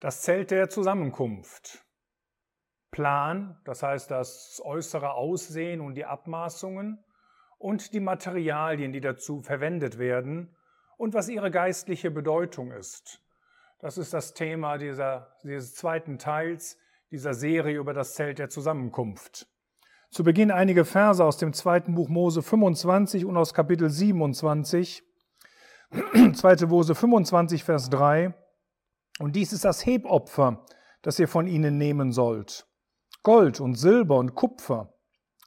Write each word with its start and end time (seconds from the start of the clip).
Das 0.00 0.22
Zelt 0.22 0.52
der 0.52 0.68
Zusammenkunft. 0.68 1.84
Plan, 2.92 3.60
das 3.64 3.82
heißt 3.82 4.12
das 4.12 4.62
äußere 4.64 5.14
Aussehen 5.14 5.80
und 5.80 5.96
die 5.96 6.04
Abmaßungen 6.04 7.04
und 7.58 7.92
die 7.92 8.00
Materialien, 8.00 8.92
die 8.92 9.00
dazu 9.00 9.42
verwendet 9.42 9.98
werden 9.98 10.56
und 10.98 11.14
was 11.14 11.28
ihre 11.28 11.50
geistliche 11.50 12.12
Bedeutung 12.12 12.70
ist. 12.70 13.20
Das 13.80 13.98
ist 13.98 14.14
das 14.14 14.34
Thema 14.34 14.78
dieser, 14.78 15.34
dieses 15.42 15.74
zweiten 15.74 16.18
Teils 16.18 16.78
dieser 17.10 17.34
Serie 17.34 17.78
über 17.78 17.92
das 17.92 18.14
Zelt 18.14 18.38
der 18.38 18.50
Zusammenkunft. 18.50 19.48
Zu 20.10 20.22
Beginn 20.22 20.52
einige 20.52 20.84
Verse 20.84 21.24
aus 21.24 21.38
dem 21.38 21.52
zweiten 21.52 21.96
Buch 21.96 22.08
Mose 22.08 22.42
25 22.42 23.24
und 23.24 23.36
aus 23.36 23.52
Kapitel 23.52 23.90
27. 23.90 25.02
Zweite 26.34 26.66
Mose 26.68 26.94
25, 26.94 27.64
Vers 27.64 27.90
3. 27.90 28.32
Und 29.18 29.34
dies 29.36 29.52
ist 29.52 29.64
das 29.64 29.84
Hebopfer, 29.84 30.64
das 31.02 31.18
ihr 31.18 31.28
von 31.28 31.46
ihnen 31.46 31.78
nehmen 31.78 32.12
sollt. 32.12 32.66
Gold 33.22 33.60
und 33.60 33.74
Silber 33.74 34.18
und 34.18 34.34
Kupfer 34.34 34.94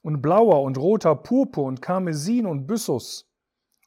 und 0.04 0.22
blauer 0.22 0.62
und 0.62 0.78
roter 0.78 1.16
Purpur 1.16 1.66
und 1.66 1.82
Karmesin 1.82 2.46
und 2.46 2.68
Byssus 2.68 3.30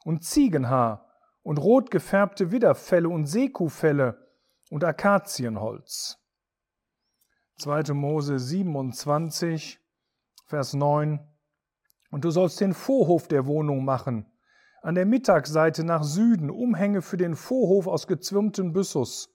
und 0.03 0.23
Ziegenhaar 0.23 1.07
und 1.43 1.59
rot 1.59 1.91
gefärbte 1.91 2.51
Widderfelle 2.51 3.09
und 3.09 3.25
Sekufelle 3.25 4.27
und 4.71 4.83
Akazienholz. 4.83 6.17
2. 7.59 7.93
Mose 7.93 8.39
27, 8.39 9.79
Vers 10.45 10.73
9. 10.73 11.19
Und 12.11 12.25
du 12.25 12.31
sollst 12.31 12.59
den 12.61 12.73
Vorhof 12.73 13.27
der 13.27 13.45
Wohnung 13.45 13.85
machen, 13.85 14.25
an 14.81 14.95
der 14.95 15.05
Mittagseite 15.05 15.83
nach 15.83 16.03
Süden 16.03 16.49
Umhänge 16.49 17.01
für 17.01 17.17
den 17.17 17.35
Vorhof 17.35 17.87
aus 17.87 18.07
gezwirmten 18.07 18.73
Byssus, 18.73 19.34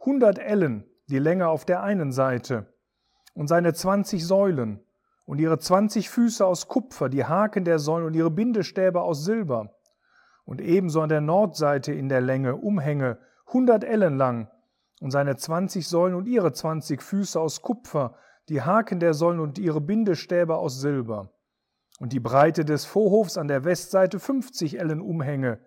100 0.00 0.38
Ellen 0.38 0.84
die 1.08 1.18
Länge 1.18 1.48
auf 1.48 1.64
der 1.64 1.82
einen 1.82 2.12
Seite 2.12 2.72
und 3.34 3.48
seine 3.48 3.72
20 3.72 4.26
Säulen 4.26 4.80
und 5.24 5.38
ihre 5.38 5.58
20 5.58 6.08
Füße 6.08 6.44
aus 6.44 6.68
Kupfer, 6.68 7.08
die 7.08 7.24
Haken 7.24 7.64
der 7.64 7.78
Säulen 7.78 8.06
und 8.06 8.14
ihre 8.14 8.30
Bindestäbe 8.30 9.00
aus 9.00 9.24
Silber. 9.24 9.74
Und 10.44 10.60
ebenso 10.60 11.02
an 11.02 11.08
der 11.08 11.20
Nordseite 11.20 11.92
in 11.92 12.08
der 12.08 12.20
Länge 12.20 12.56
Umhänge 12.56 13.18
100 13.48 13.84
Ellen 13.84 14.16
lang 14.16 14.48
und 15.00 15.10
seine 15.10 15.36
20 15.36 15.86
Säulen 15.86 16.14
und 16.14 16.26
ihre 16.26 16.52
20 16.52 17.02
Füße 17.02 17.38
aus 17.38 17.62
Kupfer, 17.62 18.16
die 18.48 18.62
Haken 18.62 19.00
der 19.00 19.14
Säulen 19.14 19.40
und 19.40 19.58
ihre 19.58 19.80
Bindestäbe 19.80 20.56
aus 20.56 20.80
Silber. 20.80 21.32
Und 22.00 22.12
die 22.12 22.20
Breite 22.20 22.64
des 22.64 22.84
Vorhofs 22.84 23.36
an 23.36 23.48
der 23.48 23.64
Westseite 23.64 24.18
50 24.18 24.78
Ellen 24.78 25.00
Umhänge, 25.00 25.60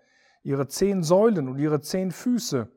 ihre 0.43 0.67
zehn 0.67 1.03
Säulen 1.03 1.47
und 1.47 1.59
ihre 1.59 1.81
zehn 1.81 2.11
Füße 2.11 2.71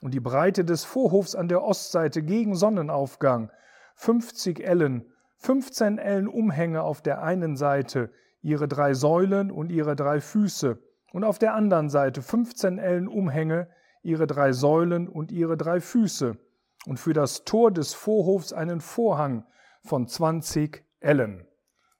und 0.00 0.14
die 0.14 0.20
Breite 0.20 0.64
des 0.64 0.84
Vorhofs 0.84 1.34
an 1.34 1.48
der 1.48 1.62
Ostseite 1.62 2.22
gegen 2.22 2.54
Sonnenaufgang, 2.54 3.50
50 3.94 4.60
Ellen, 4.60 5.12
15 5.36 5.98
Ellen 5.98 6.28
Umhänge 6.28 6.82
auf 6.82 7.02
der 7.02 7.22
einen 7.22 7.56
Seite, 7.56 8.10
ihre 8.42 8.68
drei 8.68 8.94
Säulen 8.94 9.50
und 9.50 9.70
ihre 9.70 9.96
drei 9.96 10.20
Füße, 10.20 10.78
und 11.12 11.24
auf 11.24 11.38
der 11.38 11.54
anderen 11.54 11.88
Seite 11.88 12.22
15 12.22 12.78
Ellen 12.78 13.08
Umhänge, 13.08 13.68
ihre 14.02 14.26
drei 14.26 14.52
Säulen 14.52 15.08
und 15.08 15.32
ihre 15.32 15.56
drei 15.56 15.80
Füße, 15.80 16.38
und 16.86 16.98
für 16.98 17.12
das 17.12 17.44
Tor 17.44 17.70
des 17.70 17.92
Vorhofs 17.92 18.52
einen 18.52 18.80
Vorhang 18.80 19.44
von 19.82 20.06
20 20.06 20.84
Ellen. 21.00 21.46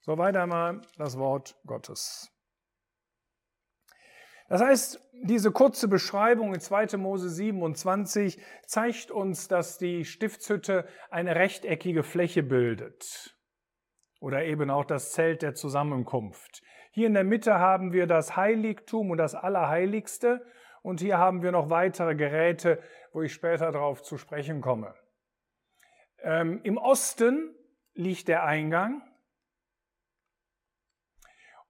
Soweit 0.01 0.37
einmal 0.37 0.81
das 0.97 1.19
Wort 1.19 1.59
Gottes. 1.67 2.31
Das 4.49 4.61
heißt, 4.61 5.01
diese 5.23 5.53
kurze 5.53 5.89
Beschreibung 5.89 6.55
in 6.55 6.61
2. 6.61 6.97
Mose 6.97 7.29
27 7.29 8.41
zeigt 8.67 9.11
uns, 9.11 9.49
dass 9.49 9.79
die 9.79 10.05
Stiftshütte 10.05 10.87
eine 11.11 11.37
rechteckige 11.37 12.03
Fläche 12.03 12.43
bildet. 12.43 13.37
Oder 14.21 14.45
eben 14.45 14.71
auch 14.71 14.85
das 14.85 15.13
Zelt 15.13 15.43
der 15.43 15.55
Zusammenkunft. 15.55 16.63
Hier 16.93 17.07
in 17.07 17.15
der 17.15 17.25
Mitte 17.25 17.59
haben 17.59 17.93
wir 17.93 18.07
das 18.07 18.37
Heiligtum 18.37 19.11
und 19.11 19.19
das 19.19 19.35
Allerheiligste. 19.35 20.45
Und 20.83 21.01
hier 21.01 21.19
haben 21.19 21.43
wir 21.43 21.53
noch 21.53 21.71
weitere 21.71 22.15
Geräte, 22.15 22.83
wo 23.13 23.23
ich 23.23 23.33
später 23.33 23.71
darauf 23.71 24.03
zu 24.03 24.19
sprechen 24.19 24.61
komme. 24.61 24.95
Ähm, 26.23 26.61
Im 26.65 26.79
Osten 26.79 27.55
liegt 27.95 28.29
der 28.29 28.45
Eingang. 28.45 29.03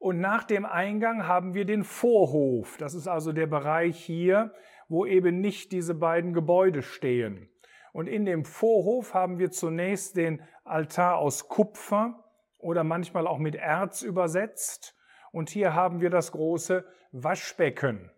Und 0.00 0.18
nach 0.18 0.44
dem 0.44 0.64
Eingang 0.64 1.26
haben 1.26 1.52
wir 1.52 1.66
den 1.66 1.84
Vorhof. 1.84 2.78
Das 2.78 2.94
ist 2.94 3.06
also 3.06 3.32
der 3.32 3.46
Bereich 3.46 4.02
hier, 4.02 4.54
wo 4.88 5.04
eben 5.04 5.42
nicht 5.42 5.72
diese 5.72 5.94
beiden 5.94 6.32
Gebäude 6.32 6.80
stehen. 6.80 7.50
Und 7.92 8.06
in 8.06 8.24
dem 8.24 8.46
Vorhof 8.46 9.12
haben 9.12 9.38
wir 9.38 9.50
zunächst 9.50 10.16
den 10.16 10.42
Altar 10.64 11.18
aus 11.18 11.48
Kupfer 11.48 12.24
oder 12.56 12.82
manchmal 12.82 13.26
auch 13.26 13.36
mit 13.36 13.54
Erz 13.54 14.00
übersetzt. 14.00 14.96
Und 15.32 15.50
hier 15.50 15.74
haben 15.74 16.00
wir 16.00 16.08
das 16.08 16.32
große 16.32 16.82
Waschbecken. 17.12 18.10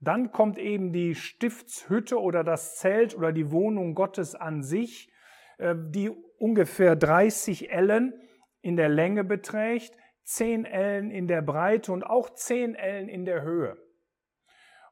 Dann 0.00 0.32
kommt 0.32 0.56
eben 0.56 0.90
die 0.90 1.14
Stiftshütte 1.14 2.18
oder 2.18 2.44
das 2.44 2.76
Zelt 2.76 3.14
oder 3.14 3.32
die 3.32 3.50
Wohnung 3.50 3.94
Gottes 3.94 4.34
an 4.34 4.62
sich, 4.62 5.12
äh, 5.58 5.74
die 5.76 6.08
ungefähr 6.38 6.96
30 6.96 7.70
Ellen 7.70 8.14
in 8.62 8.76
der 8.76 8.88
Länge 8.88 9.22
beträgt, 9.22 9.94
10 10.30 10.64
Ellen 10.64 11.10
in 11.10 11.26
der 11.26 11.42
Breite 11.42 11.90
und 11.92 12.04
auch 12.04 12.30
10 12.30 12.76
Ellen 12.76 13.08
in 13.08 13.24
der 13.24 13.42
Höhe. 13.42 13.76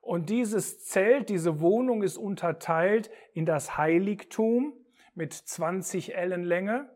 Und 0.00 0.30
dieses 0.30 0.84
Zelt, 0.84 1.28
diese 1.28 1.60
Wohnung 1.60 2.02
ist 2.02 2.16
unterteilt 2.16 3.08
in 3.34 3.46
das 3.46 3.76
Heiligtum 3.78 4.72
mit 5.14 5.32
20 5.32 6.16
Ellen 6.16 6.42
Länge 6.42 6.90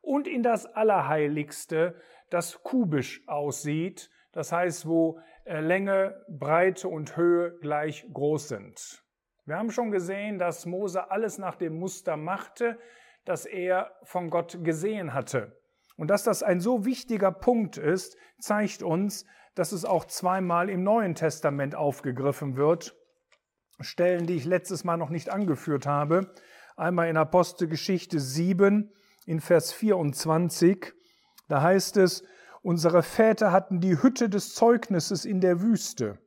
und 0.00 0.26
in 0.26 0.42
das 0.42 0.64
Allerheiligste, 0.64 2.00
das 2.30 2.62
kubisch 2.62 3.28
aussieht, 3.28 4.10
das 4.32 4.52
heißt, 4.52 4.88
wo 4.88 5.20
äh, 5.44 5.60
Länge, 5.60 6.24
Breite 6.28 6.88
und 6.88 7.18
Höhe 7.18 7.58
gleich 7.58 8.06
groß 8.10 8.48
sind. 8.48 9.04
Wir 9.44 9.58
haben 9.58 9.70
schon 9.70 9.90
gesehen, 9.90 10.38
dass 10.38 10.64
Mose 10.64 11.10
alles 11.10 11.36
nach 11.36 11.56
dem 11.56 11.78
Muster 11.78 12.16
machte, 12.16 12.78
das 13.26 13.44
er 13.44 13.92
von 14.04 14.30
Gott 14.30 14.64
gesehen 14.64 15.12
hatte. 15.12 15.61
Und 16.02 16.08
dass 16.08 16.24
das 16.24 16.42
ein 16.42 16.58
so 16.58 16.84
wichtiger 16.84 17.30
Punkt 17.30 17.76
ist, 17.76 18.16
zeigt 18.40 18.82
uns, 18.82 19.24
dass 19.54 19.70
es 19.70 19.84
auch 19.84 20.04
zweimal 20.04 20.68
im 20.68 20.82
Neuen 20.82 21.14
Testament 21.14 21.76
aufgegriffen 21.76 22.56
wird. 22.56 22.96
Stellen, 23.78 24.26
die 24.26 24.34
ich 24.34 24.44
letztes 24.44 24.82
Mal 24.82 24.96
noch 24.96 25.10
nicht 25.10 25.30
angeführt 25.30 25.86
habe. 25.86 26.34
Einmal 26.74 27.08
in 27.08 27.16
Apostelgeschichte 27.16 28.18
7 28.18 28.90
in 29.26 29.40
Vers 29.40 29.72
24. 29.72 30.92
Da 31.46 31.62
heißt 31.62 31.96
es, 31.98 32.24
unsere 32.62 33.04
Väter 33.04 33.52
hatten 33.52 33.78
die 33.78 34.02
Hütte 34.02 34.28
des 34.28 34.56
Zeugnisses 34.56 35.24
in 35.24 35.40
der 35.40 35.62
Wüste, 35.62 36.18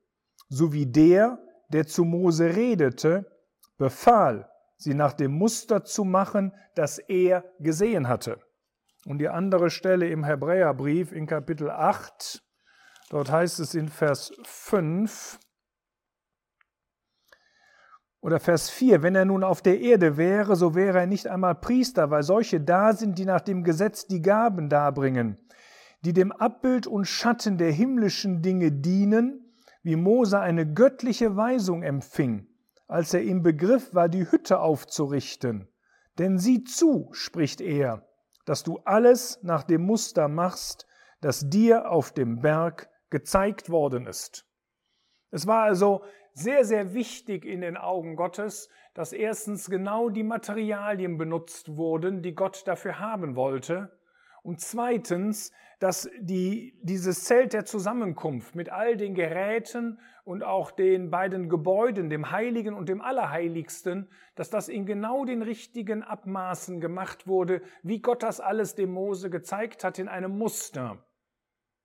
so 0.48 0.72
wie 0.72 0.86
der, 0.86 1.38
der 1.74 1.86
zu 1.86 2.06
Mose 2.06 2.56
redete, 2.56 3.30
befahl, 3.78 4.50
sie 4.78 4.94
nach 4.94 5.12
dem 5.12 5.34
Muster 5.34 5.84
zu 5.84 6.06
machen, 6.06 6.54
das 6.76 6.98
er 6.98 7.44
gesehen 7.60 8.08
hatte. 8.08 8.40
Und 9.06 9.20
die 9.20 9.30
andere 9.30 9.70
Stelle 9.70 10.10
im 10.10 10.24
Hebräerbrief 10.24 11.12
in 11.12 11.28
Kapitel 11.28 11.70
8, 11.70 12.44
dort 13.12 13.32
heißt 13.32 13.60
es 13.60 13.76
in 13.76 13.88
Vers 13.88 14.34
5 14.44 15.40
oder 18.20 18.40
Vers 18.40 18.72
4, 18.72 19.04
wenn 19.04 19.14
er 19.14 19.26
nun 19.26 19.44
auf 19.44 19.62
der 19.62 19.80
Erde 19.80 20.18
wäre, 20.18 20.56
so 20.56 20.74
wäre 20.74 21.02
er 21.02 21.06
nicht 21.06 21.28
einmal 21.28 21.54
Priester, 21.54 22.10
weil 22.10 22.24
solche 22.24 22.60
da 22.60 22.94
sind, 22.94 23.20
die 23.20 23.26
nach 23.26 23.42
dem 23.42 23.64
Gesetz 23.64 24.08
die 24.08 24.24
Gaben 24.24 24.70
darbringen, 24.70 25.38
die 26.02 26.14
dem 26.14 26.32
Abbild 26.32 26.88
und 26.88 27.06
Schatten 27.06 27.60
der 27.60 27.72
himmlischen 27.72 28.42
Dinge 28.42 28.72
dienen, 28.72 29.54
wie 29.84 29.98
Mose 29.98 30.40
eine 30.40 30.66
göttliche 30.74 31.36
Weisung 31.36 31.84
empfing, 31.84 32.48
als 32.88 33.14
er 33.14 33.22
im 33.22 33.44
Begriff 33.44 33.94
war, 33.94 34.10
die 34.10 34.32
Hütte 34.32 34.60
aufzurichten. 34.62 35.68
Denn 36.18 36.40
sieh 36.40 36.64
zu, 36.64 37.10
spricht 37.12 37.62
er, 37.62 38.05
dass 38.46 38.64
du 38.64 38.80
alles 38.86 39.40
nach 39.44 39.64
dem 39.64 39.82
Muster 39.82 40.28
machst, 40.28 40.88
das 41.22 41.50
dir 41.50 41.90
auf 41.90 42.12
dem 42.12 42.40
Berg 42.40 42.90
gezeigt 43.10 43.70
worden 43.70 44.08
ist. 44.08 44.46
Es 45.32 45.48
war 45.48 45.64
also 45.64 46.04
sehr, 46.34 46.66
sehr 46.66 46.94
wichtig 46.94 47.46
in 47.46 47.62
den 47.62 47.78
Augen 47.78 48.16
Gottes, 48.16 48.70
dass 48.94 49.14
erstens 49.14 49.70
genau 49.70 50.10
die 50.10 50.24
Materialien 50.24 51.18
benutzt 51.18 51.76
wurden, 51.76 52.22
die 52.22 52.36
Gott 52.36 52.64
dafür 52.68 53.00
haben 53.00 53.36
wollte, 53.36 53.98
und 54.46 54.62
zweitens, 54.62 55.52
dass 55.80 56.08
die, 56.20 56.80
dieses 56.84 57.24
Zelt 57.24 57.54
der 57.54 57.66
Zusammenkunft 57.66 58.54
mit 58.54 58.70
all 58.70 58.96
den 58.96 59.16
Geräten 59.16 60.00
und 60.24 60.44
auch 60.44 60.70
den 60.70 61.10
beiden 61.10 61.50
Gebäuden, 61.50 62.12
dem 62.12 62.30
Heiligen 62.30 62.76
und 62.76 62.88
dem 62.88 63.02
Allerheiligsten, 63.02 64.08
dass 64.36 64.52
das 64.52 64.70
in 64.70 64.86
genau 64.86 65.26
den 65.26 65.42
richtigen 65.42 66.04
Abmaßen 66.04 66.80
gemacht 66.80 67.26
wurde, 67.26 67.64
wie 67.82 68.02
Gott 68.02 68.22
das 68.22 68.40
alles 68.40 68.76
dem 68.76 68.92
Mose 68.92 69.32
gezeigt 69.32 69.84
hat 69.84 69.98
in 69.98 70.08
einem 70.08 70.38
Muster. 70.38 71.04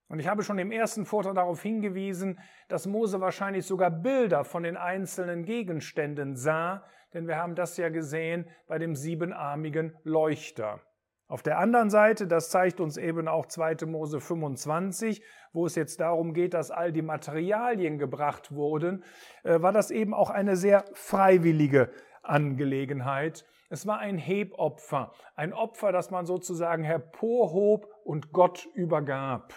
Und 0.08 0.18
ich 0.18 0.28
habe 0.28 0.42
schon 0.42 0.58
im 0.58 0.70
ersten 0.70 1.06
Vortrag 1.06 1.36
darauf 1.36 1.62
hingewiesen, 1.62 2.38
dass 2.68 2.86
Mose 2.86 3.22
wahrscheinlich 3.22 3.64
sogar 3.64 3.90
Bilder 3.90 4.44
von 4.44 4.64
den 4.64 4.76
einzelnen 4.76 5.46
Gegenständen 5.46 6.36
sah, 6.36 6.84
denn 7.14 7.26
wir 7.26 7.36
haben 7.36 7.54
das 7.54 7.78
ja 7.78 7.88
gesehen 7.88 8.46
bei 8.66 8.76
dem 8.76 8.94
siebenarmigen 8.94 9.96
Leuchter. 10.04 10.82
Auf 11.30 11.44
der 11.44 11.58
anderen 11.58 11.90
Seite, 11.90 12.26
das 12.26 12.50
zeigt 12.50 12.80
uns 12.80 12.96
eben 12.96 13.28
auch 13.28 13.46
2. 13.46 13.86
Mose 13.86 14.18
25, 14.18 15.22
wo 15.52 15.64
es 15.64 15.76
jetzt 15.76 16.00
darum 16.00 16.34
geht, 16.34 16.54
dass 16.54 16.72
all 16.72 16.90
die 16.90 17.02
Materialien 17.02 17.98
gebracht 17.98 18.50
wurden, 18.50 19.04
äh, 19.44 19.62
war 19.62 19.70
das 19.70 19.92
eben 19.92 20.12
auch 20.12 20.30
eine 20.30 20.56
sehr 20.56 20.84
freiwillige 20.92 21.92
Angelegenheit. 22.24 23.46
Es 23.68 23.86
war 23.86 24.00
ein 24.00 24.18
Hebopfer, 24.18 25.12
ein 25.36 25.52
Opfer, 25.52 25.92
das 25.92 26.10
man 26.10 26.26
sozusagen 26.26 26.82
hervorhob 26.82 27.86
und 28.02 28.32
Gott 28.32 28.66
übergab. 28.74 29.54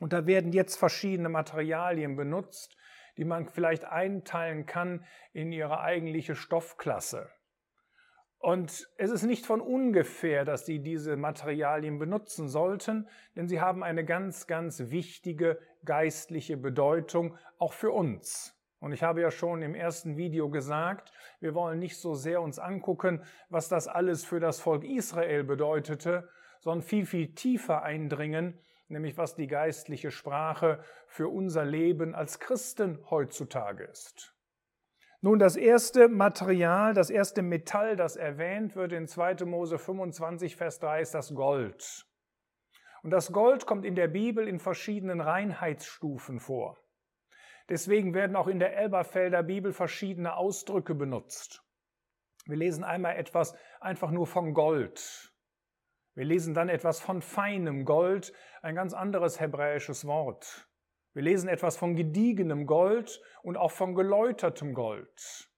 Und 0.00 0.12
da 0.12 0.26
werden 0.26 0.52
jetzt 0.52 0.74
verschiedene 0.74 1.28
Materialien 1.28 2.16
benutzt, 2.16 2.76
die 3.16 3.24
man 3.24 3.46
vielleicht 3.46 3.84
einteilen 3.84 4.66
kann 4.66 5.06
in 5.32 5.52
ihre 5.52 5.78
eigentliche 5.78 6.34
Stoffklasse. 6.34 7.30
Und 8.44 8.90
es 8.98 9.10
ist 9.10 9.22
nicht 9.22 9.46
von 9.46 9.62
ungefähr, 9.62 10.44
dass 10.44 10.66
sie 10.66 10.80
diese 10.80 11.16
Materialien 11.16 11.98
benutzen 11.98 12.46
sollten, 12.46 13.08
denn 13.34 13.48
sie 13.48 13.62
haben 13.62 13.82
eine 13.82 14.04
ganz, 14.04 14.46
ganz 14.46 14.90
wichtige 14.90 15.58
geistliche 15.86 16.58
Bedeutung 16.58 17.38
auch 17.56 17.72
für 17.72 17.90
uns. 17.90 18.54
Und 18.80 18.92
ich 18.92 19.02
habe 19.02 19.22
ja 19.22 19.30
schon 19.30 19.62
im 19.62 19.74
ersten 19.74 20.18
Video 20.18 20.50
gesagt, 20.50 21.10
wir 21.40 21.54
wollen 21.54 21.78
nicht 21.78 21.96
so 21.96 22.12
sehr 22.12 22.42
uns 22.42 22.58
angucken, 22.58 23.22
was 23.48 23.70
das 23.70 23.88
alles 23.88 24.26
für 24.26 24.40
das 24.40 24.60
Volk 24.60 24.84
Israel 24.84 25.42
bedeutete, 25.42 26.28
sondern 26.60 26.82
viel, 26.82 27.06
viel 27.06 27.34
tiefer 27.34 27.82
eindringen, 27.82 28.60
nämlich 28.88 29.16
was 29.16 29.36
die 29.36 29.46
geistliche 29.46 30.10
Sprache 30.10 30.84
für 31.06 31.30
unser 31.30 31.64
Leben 31.64 32.14
als 32.14 32.40
Christen 32.40 32.98
heutzutage 33.08 33.84
ist. 33.84 34.33
Nun, 35.24 35.38
das 35.38 35.56
erste 35.56 36.08
Material, 36.08 36.92
das 36.92 37.08
erste 37.08 37.40
Metall, 37.40 37.96
das 37.96 38.14
erwähnt 38.14 38.76
wird 38.76 38.92
in 38.92 39.06
2. 39.06 39.46
Mose 39.46 39.78
25, 39.78 40.54
Vers 40.54 40.80
3, 40.80 41.00
ist 41.00 41.14
das 41.14 41.34
Gold. 41.34 42.06
Und 43.02 43.10
das 43.10 43.32
Gold 43.32 43.64
kommt 43.64 43.86
in 43.86 43.94
der 43.94 44.08
Bibel 44.08 44.46
in 44.46 44.58
verschiedenen 44.58 45.22
Reinheitsstufen 45.22 46.40
vor. 46.40 46.76
Deswegen 47.70 48.12
werden 48.12 48.36
auch 48.36 48.48
in 48.48 48.58
der 48.58 48.76
Elberfelder 48.76 49.42
Bibel 49.42 49.72
verschiedene 49.72 50.36
Ausdrücke 50.36 50.94
benutzt. 50.94 51.64
Wir 52.44 52.58
lesen 52.58 52.84
einmal 52.84 53.16
etwas 53.16 53.56
einfach 53.80 54.10
nur 54.10 54.26
von 54.26 54.52
Gold. 54.52 55.32
Wir 56.12 56.26
lesen 56.26 56.52
dann 56.52 56.68
etwas 56.68 57.00
von 57.00 57.22
feinem 57.22 57.86
Gold, 57.86 58.34
ein 58.60 58.74
ganz 58.74 58.92
anderes 58.92 59.40
hebräisches 59.40 60.06
Wort. 60.06 60.68
Wir 61.14 61.22
lesen 61.22 61.48
etwas 61.48 61.76
von 61.76 61.94
gediegenem 61.94 62.66
Gold 62.66 63.22
und 63.42 63.56
auch 63.56 63.70
von 63.70 63.94
geläutertem 63.94 64.74
Gold. 64.74 65.48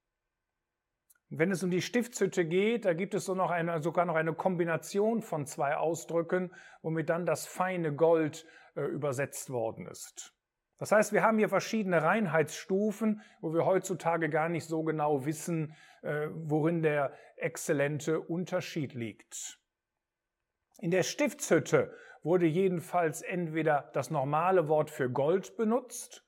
Und 1.29 1.39
wenn 1.39 1.51
es 1.51 1.63
um 1.63 1.71
die 1.71 1.81
Stiftshütte 1.81 2.45
geht, 2.45 2.85
da 2.85 2.93
gibt 2.93 3.13
es 3.13 3.25
so 3.25 3.35
noch 3.35 3.49
eine, 3.49 3.81
sogar 3.81 4.05
noch 4.05 4.15
eine 4.15 4.33
Kombination 4.33 5.21
von 5.21 5.45
zwei 5.45 5.75
Ausdrücken, 5.75 6.53
womit 6.81 7.09
dann 7.09 7.25
das 7.25 7.47
feine 7.47 7.93
Gold 7.93 8.45
äh, 8.75 8.81
übersetzt 8.81 9.49
worden 9.49 9.87
ist. 9.87 10.33
Das 10.77 10.91
heißt, 10.91 11.11
wir 11.11 11.23
haben 11.23 11.39
hier 11.39 11.49
verschiedene 11.49 12.03
Reinheitsstufen, 12.03 13.21
wo 13.41 13.51
wir 13.51 13.65
heutzutage 13.65 14.29
gar 14.29 14.47
nicht 14.47 14.67
so 14.67 14.83
genau 14.83 15.25
wissen, 15.25 15.75
äh, 16.03 16.27
worin 16.31 16.83
der 16.83 17.13
exzellente 17.35 18.21
Unterschied 18.21 18.93
liegt. 18.93 19.59
In 20.79 20.91
der 20.91 21.03
Stiftshütte 21.03 21.91
wurde 22.23 22.45
jedenfalls 22.45 23.21
entweder 23.21 23.89
das 23.93 24.11
normale 24.11 24.67
Wort 24.67 24.89
für 24.91 25.09
Gold 25.09 25.57
benutzt 25.57 26.23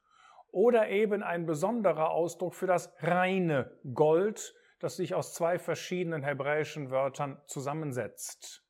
oder 0.51 0.89
eben 0.89 1.21
ein 1.21 1.45
besonderer 1.45 2.09
Ausdruck 2.09 2.55
für 2.55 2.67
das 2.67 2.91
reine 2.99 3.71
Gold, 3.93 4.55
das 4.79 4.95
sich 4.95 5.13
aus 5.13 5.33
zwei 5.33 5.59
verschiedenen 5.59 6.23
hebräischen 6.23 6.89
Wörtern 6.89 7.39
zusammensetzt. 7.45 8.63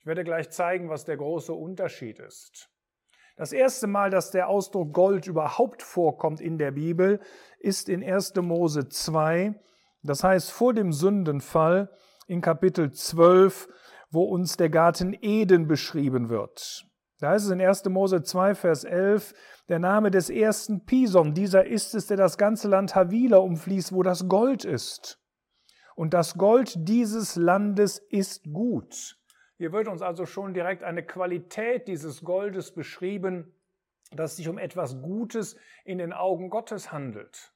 Ich 0.00 0.06
werde 0.06 0.24
gleich 0.24 0.50
zeigen, 0.50 0.90
was 0.90 1.06
der 1.06 1.16
große 1.16 1.54
Unterschied 1.54 2.18
ist. 2.18 2.70
Das 3.36 3.52
erste 3.52 3.86
Mal, 3.86 4.10
dass 4.10 4.30
der 4.30 4.48
Ausdruck 4.48 4.92
Gold 4.92 5.26
überhaupt 5.26 5.82
vorkommt 5.82 6.40
in 6.40 6.58
der 6.58 6.72
Bibel, 6.72 7.20
ist 7.58 7.88
in 7.88 8.04
1. 8.04 8.34
Mose 8.36 8.88
2, 8.88 9.54
das 10.02 10.22
heißt 10.22 10.52
vor 10.52 10.74
dem 10.74 10.92
Sündenfall 10.92 11.90
in 12.26 12.42
Kapitel 12.42 12.92
12 12.92 13.68
wo 14.14 14.22
uns 14.22 14.56
der 14.56 14.70
Garten 14.70 15.16
Eden 15.20 15.66
beschrieben 15.66 16.28
wird. 16.28 16.86
Da 17.20 17.30
heißt 17.30 17.46
es 17.46 17.50
in 17.50 17.60
1. 17.60 17.84
Mose 17.86 18.22
2, 18.22 18.54
Vers 18.54 18.84
11, 18.84 19.34
der 19.68 19.78
Name 19.78 20.10
des 20.10 20.30
ersten 20.30 20.84
Pison, 20.84 21.34
dieser 21.34 21.66
ist 21.66 21.94
es, 21.94 22.06
der 22.06 22.16
das 22.16 22.38
ganze 22.38 22.68
Land 22.68 22.94
Havila 22.94 23.38
umfließt, 23.38 23.92
wo 23.92 24.02
das 24.02 24.28
Gold 24.28 24.64
ist. 24.64 25.20
Und 25.96 26.12
das 26.12 26.34
Gold 26.36 26.74
dieses 26.76 27.36
Landes 27.36 27.98
ist 27.98 28.44
gut. 28.52 29.16
Hier 29.56 29.72
wird 29.72 29.86
uns 29.88 30.02
also 30.02 30.26
schon 30.26 30.52
direkt 30.52 30.82
eine 30.82 31.04
Qualität 31.04 31.86
dieses 31.86 32.22
Goldes 32.24 32.72
beschrieben, 32.72 33.54
dass 34.10 34.36
sich 34.36 34.48
um 34.48 34.58
etwas 34.58 35.00
Gutes 35.00 35.56
in 35.84 35.98
den 35.98 36.12
Augen 36.12 36.50
Gottes 36.50 36.92
handelt. 36.92 37.54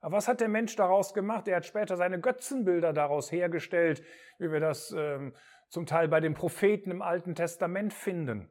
Aber 0.00 0.18
was 0.18 0.28
hat 0.28 0.40
der 0.40 0.48
Mensch 0.48 0.76
daraus 0.76 1.14
gemacht? 1.14 1.48
Er 1.48 1.56
hat 1.56 1.66
später 1.66 1.96
seine 1.96 2.20
Götzenbilder 2.20 2.92
daraus 2.92 3.32
hergestellt, 3.32 4.04
wie 4.38 4.52
wir 4.52 4.60
das 4.60 4.94
ähm, 4.96 5.34
zum 5.68 5.86
Teil 5.86 6.08
bei 6.08 6.20
den 6.20 6.34
Propheten 6.34 6.90
im 6.90 7.02
Alten 7.02 7.34
Testament 7.34 7.92
finden. 7.92 8.50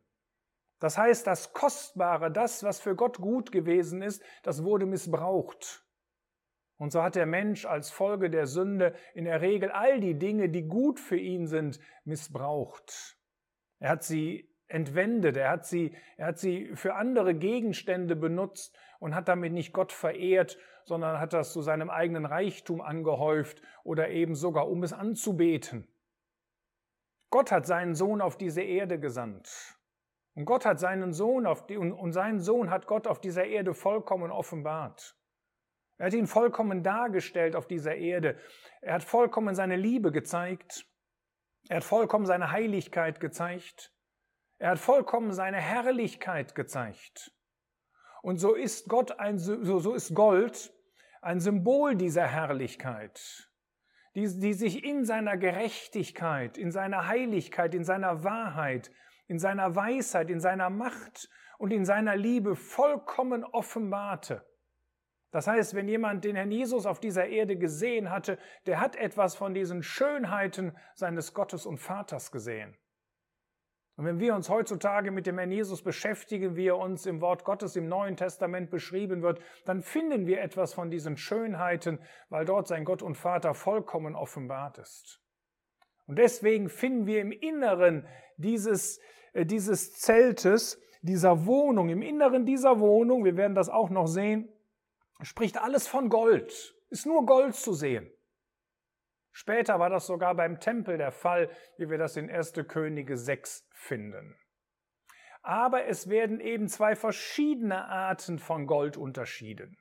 Das 0.79 0.97
heißt, 0.97 1.25
das 1.25 1.53
Kostbare, 1.53 2.31
das, 2.31 2.63
was 2.63 2.79
für 2.79 2.95
Gott 2.95 3.17
gut 3.17 3.51
gewesen 3.51 4.01
ist, 4.01 4.23
das 4.43 4.63
wurde 4.63 4.85
missbraucht. 4.85 5.85
Und 6.77 6.91
so 6.91 7.01
hat 7.01 7.15
der 7.15 7.25
Mensch 7.25 7.65
als 7.65 7.89
Folge 7.89 8.29
der 8.29 8.47
Sünde 8.47 8.93
in 9.13 9.25
der 9.25 9.41
Regel 9.41 9.71
all 9.71 10.01
die 10.01 10.19
Dinge, 10.19 10.49
die 10.49 10.67
gut 10.67 10.99
für 10.99 11.17
ihn 11.17 11.47
sind, 11.47 11.79
missbraucht. 12.03 13.17
Er 13.79 13.89
hat 13.89 14.03
sie 14.03 14.53
entwendet, 14.67 15.37
er 15.37 15.51
hat 15.51 15.65
sie, 15.65 15.95
er 16.17 16.27
hat 16.27 16.39
sie 16.39 16.75
für 16.75 16.95
andere 16.95 17.33
Gegenstände 17.33 18.15
benutzt 18.15 18.77
und 18.99 19.15
hat 19.15 19.27
damit 19.27 19.53
nicht 19.53 19.73
Gott 19.73 19.93
verehrt, 19.93 20.57
sondern 20.83 21.19
hat 21.19 21.33
das 21.33 21.53
zu 21.53 21.61
seinem 21.61 21.89
eigenen 21.89 22.25
Reichtum 22.25 22.81
angehäuft 22.81 23.61
oder 23.83 24.09
eben 24.09 24.35
sogar 24.35 24.67
um 24.69 24.83
es 24.83 24.91
anzubeten. 24.91 25.87
Gott 27.35 27.51
hat 27.51 27.65
seinen 27.65 27.95
Sohn 27.95 28.21
auf 28.21 28.37
diese 28.37 28.61
Erde 28.61 28.97
gesandt. 28.97 29.77
Und 30.35 30.45
Gott 30.45 30.65
hat 30.65 30.79
seinen 30.79 31.11
Sohn 31.11 31.45
auf 31.45 31.67
die, 31.67 31.75
und 31.75 32.13
seinen 32.13 32.39
Sohn 32.39 32.69
hat 32.69 32.87
Gott 32.87 33.07
auf 33.07 33.19
dieser 33.19 33.43
Erde 33.43 33.73
vollkommen 33.73 34.31
offenbart. 34.31 35.17
Er 35.97 36.05
hat 36.05 36.13
ihn 36.13 36.27
vollkommen 36.27 36.81
dargestellt 36.81 37.57
auf 37.57 37.67
dieser 37.67 37.97
Erde. 37.97 38.39
Er 38.79 38.93
hat 38.93 39.03
vollkommen 39.03 39.53
seine 39.53 39.75
Liebe 39.75 40.13
gezeigt. 40.13 40.87
Er 41.67 41.75
hat 41.75 41.83
vollkommen 41.83 42.25
seine 42.25 42.51
Heiligkeit 42.51 43.19
gezeigt. 43.19 43.93
Er 44.57 44.69
hat 44.69 44.79
vollkommen 44.79 45.33
seine 45.33 45.57
Herrlichkeit 45.57 46.55
gezeigt. 46.55 47.33
Und 48.21 48.37
so 48.37 48.53
ist 48.53 48.87
Gott 48.87 49.19
ein, 49.19 49.39
so, 49.39 49.79
so 49.79 49.93
ist 49.93 50.15
Gold 50.15 50.73
ein 51.21 51.41
Symbol 51.41 51.97
dieser 51.97 52.27
Herrlichkeit 52.27 53.51
die, 54.15 54.39
die 54.39 54.53
sich 54.53 54.83
in 54.83 55.05
seiner 55.05 55.37
Gerechtigkeit, 55.37 56.57
in 56.57 56.71
seiner 56.71 57.07
Heiligkeit, 57.07 57.75
in 57.75 57.83
seiner 57.83 58.23
Wahrheit, 58.23 58.91
in 59.27 59.39
seiner 59.39 59.75
Weisheit, 59.75 60.29
in 60.29 60.39
seiner 60.39 60.69
Macht 60.69 61.29
und 61.57 61.71
in 61.71 61.85
seiner 61.85 62.15
Liebe 62.15 62.55
vollkommen 62.55 63.43
offenbarte. 63.43 64.45
Das 65.31 65.47
heißt, 65.47 65.73
wenn 65.75 65.89
jemand 65.89 66.23
den 66.23 66.37
Herrn 66.37 66.51
Jesus 66.51 66.85
auf 66.85 67.01
dieser 67.01 67.27
Erde 67.27 67.57
gesehen 67.57 68.09
hatte, 68.09 68.39
der 68.67 68.79
hat 68.79 68.95
etwas 68.95 69.35
von 69.35 69.53
diesen 69.53 69.83
Schönheiten 69.83 70.77
seines 70.93 71.33
Gottes 71.33 71.65
und 71.65 71.79
Vaters 71.79 72.31
gesehen. 72.31 72.77
Und 73.97 74.05
wenn 74.05 74.19
wir 74.19 74.35
uns 74.35 74.49
heutzutage 74.49 75.09
mit 75.09 75.25
dem 75.25 75.37
Herrn 75.37 75.51
Jesus 75.51 75.81
beschäftigen, 75.81 76.57
wie 76.57 76.67
er 76.67 76.77
uns 76.77 77.05
im 77.05 77.21
Wort 77.21 77.45
Gottes 77.45 77.77
im 77.77 77.87
Neuen 77.87 78.17
Testament 78.17 78.69
beschrieben 78.69 79.21
wird, 79.21 79.39
dann 79.63 79.81
finden 79.81 80.27
wir 80.27 80.41
etwas 80.41 80.73
von 80.73 80.89
diesen 80.89 81.15
Schönheiten, 81.15 81.99
weil 82.29 82.43
dort 82.43 82.67
sein 82.67 82.83
Gott 82.83 83.01
und 83.01 83.15
Vater 83.15 83.53
vollkommen 83.53 84.15
offenbart 84.15 84.79
ist. 84.79 85.21
Und 86.07 86.19
deswegen 86.19 86.67
finden 86.67 87.05
wir 87.05 87.21
im 87.21 87.31
Inneren 87.31 88.05
dieses, 88.37 88.99
äh, 89.33 89.45
dieses 89.45 89.93
Zeltes, 89.93 90.81
dieser 91.01 91.45
Wohnung, 91.45 91.89
im 91.89 92.01
Inneren 92.01 92.45
dieser 92.45 92.79
Wohnung, 92.79 93.23
wir 93.23 93.37
werden 93.37 93.55
das 93.55 93.69
auch 93.69 93.89
noch 93.89 94.07
sehen, 94.07 94.49
spricht 95.21 95.57
alles 95.57 95.87
von 95.87 96.09
Gold, 96.09 96.75
ist 96.89 97.05
nur 97.05 97.25
Gold 97.25 97.55
zu 97.55 97.73
sehen. 97.73 98.11
Später 99.37 99.79
war 99.79 99.89
das 99.89 100.07
sogar 100.07 100.33
beim 100.33 100.61
Tempel 100.61 100.97
der 100.97 101.11
Fall, 101.11 101.49
wie 101.77 101.89
wir 101.89 101.97
das 101.97 102.15
in 102.15 102.29
1. 102.29 102.53
Könige 102.69 103.17
6 103.17 103.67
finden. 103.73 104.33
Aber 105.41 105.87
es 105.87 106.09
werden 106.09 106.39
eben 106.39 106.69
zwei 106.69 106.95
verschiedene 106.95 107.83
Arten 107.83 108.39
von 108.39 108.65
Gold 108.65 108.95
unterschieden. 108.95 109.77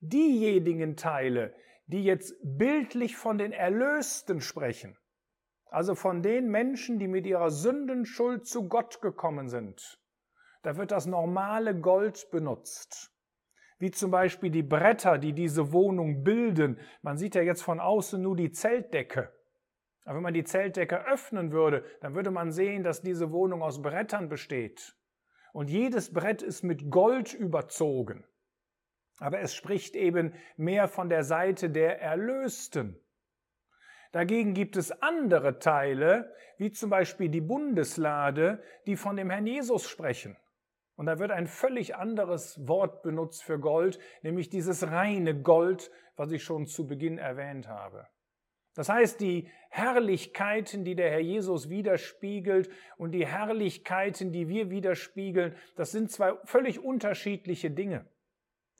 Diejenigen 0.00 0.96
Teile, 0.96 1.54
die 1.86 2.02
jetzt 2.02 2.34
bildlich 2.42 3.16
von 3.16 3.38
den 3.38 3.52
Erlösten 3.52 4.40
sprechen, 4.40 4.98
also 5.66 5.94
von 5.94 6.20
den 6.20 6.48
Menschen, 6.48 6.98
die 6.98 7.06
mit 7.06 7.28
ihrer 7.28 7.50
Sündenschuld 7.50 8.44
zu 8.44 8.68
Gott 8.68 9.00
gekommen 9.00 9.48
sind, 9.48 10.00
Da 10.62 10.76
wird 10.76 10.90
das 10.90 11.06
normale 11.06 11.78
Gold 11.78 12.28
benutzt. 12.32 13.13
Wie 13.84 13.90
zum 13.90 14.10
Beispiel 14.10 14.48
die 14.48 14.62
Bretter, 14.62 15.18
die 15.18 15.34
diese 15.34 15.70
Wohnung 15.70 16.24
bilden. 16.24 16.80
Man 17.02 17.18
sieht 17.18 17.34
ja 17.34 17.42
jetzt 17.42 17.60
von 17.60 17.80
außen 17.80 18.18
nur 18.18 18.34
die 18.34 18.50
Zeltdecke. 18.50 19.30
Aber 20.06 20.16
wenn 20.16 20.22
man 20.22 20.32
die 20.32 20.44
Zeltdecke 20.44 21.06
öffnen 21.06 21.52
würde, 21.52 21.84
dann 22.00 22.14
würde 22.14 22.30
man 22.30 22.50
sehen, 22.50 22.82
dass 22.82 23.02
diese 23.02 23.30
Wohnung 23.30 23.62
aus 23.62 23.82
Brettern 23.82 24.30
besteht. 24.30 24.96
Und 25.52 25.68
jedes 25.68 26.14
Brett 26.14 26.40
ist 26.40 26.62
mit 26.62 26.90
Gold 26.90 27.34
überzogen. 27.34 28.24
Aber 29.18 29.40
es 29.40 29.54
spricht 29.54 29.96
eben 29.96 30.32
mehr 30.56 30.88
von 30.88 31.10
der 31.10 31.22
Seite 31.22 31.68
der 31.68 32.00
Erlösten. 32.00 32.98
Dagegen 34.12 34.54
gibt 34.54 34.78
es 34.78 34.92
andere 35.02 35.58
Teile, 35.58 36.34
wie 36.56 36.72
zum 36.72 36.88
Beispiel 36.88 37.28
die 37.28 37.42
Bundeslade, 37.42 38.62
die 38.86 38.96
von 38.96 39.16
dem 39.16 39.28
Herrn 39.28 39.46
Jesus 39.46 39.90
sprechen. 39.90 40.38
Und 40.96 41.06
da 41.06 41.18
wird 41.18 41.30
ein 41.30 41.46
völlig 41.46 41.96
anderes 41.96 42.68
Wort 42.68 43.02
benutzt 43.02 43.42
für 43.42 43.58
Gold, 43.58 43.98
nämlich 44.22 44.48
dieses 44.48 44.90
reine 44.90 45.40
Gold, 45.40 45.90
was 46.16 46.30
ich 46.30 46.44
schon 46.44 46.66
zu 46.66 46.86
Beginn 46.86 47.18
erwähnt 47.18 47.68
habe. 47.68 48.06
Das 48.74 48.88
heißt, 48.88 49.20
die 49.20 49.50
Herrlichkeiten, 49.70 50.84
die 50.84 50.96
der 50.96 51.10
Herr 51.10 51.20
Jesus 51.20 51.68
widerspiegelt 51.68 52.70
und 52.96 53.12
die 53.12 53.26
Herrlichkeiten, 53.26 54.32
die 54.32 54.48
wir 54.48 54.70
widerspiegeln, 54.70 55.56
das 55.76 55.92
sind 55.92 56.10
zwei 56.10 56.34
völlig 56.44 56.80
unterschiedliche 56.80 57.70
Dinge. 57.70 58.06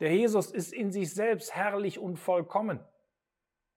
Der 0.00 0.12
Jesus 0.12 0.50
ist 0.50 0.73
in 0.73 0.90
sich 0.90 1.14
selbst 1.14 1.54
herrlich 1.54 1.99
und 1.99 2.16
vollkommen. 2.16 2.80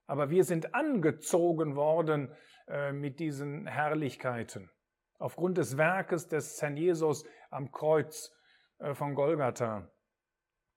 Aber 0.06 0.30
wir 0.30 0.42
sind 0.42 0.74
angezogen 0.74 1.76
worden 1.76 2.34
äh, 2.66 2.92
mit 2.92 3.20
diesen 3.20 3.66
Herrlichkeiten. 3.66 4.70
Aufgrund 5.18 5.58
des 5.58 5.76
Werkes 5.76 6.28
des 6.28 6.60
Herrn 6.60 6.76
Jesus 6.76 7.24
am 7.50 7.70
Kreuz 7.72 8.32
äh, 8.78 8.94
von 8.94 9.14
Golgatha. 9.14 9.90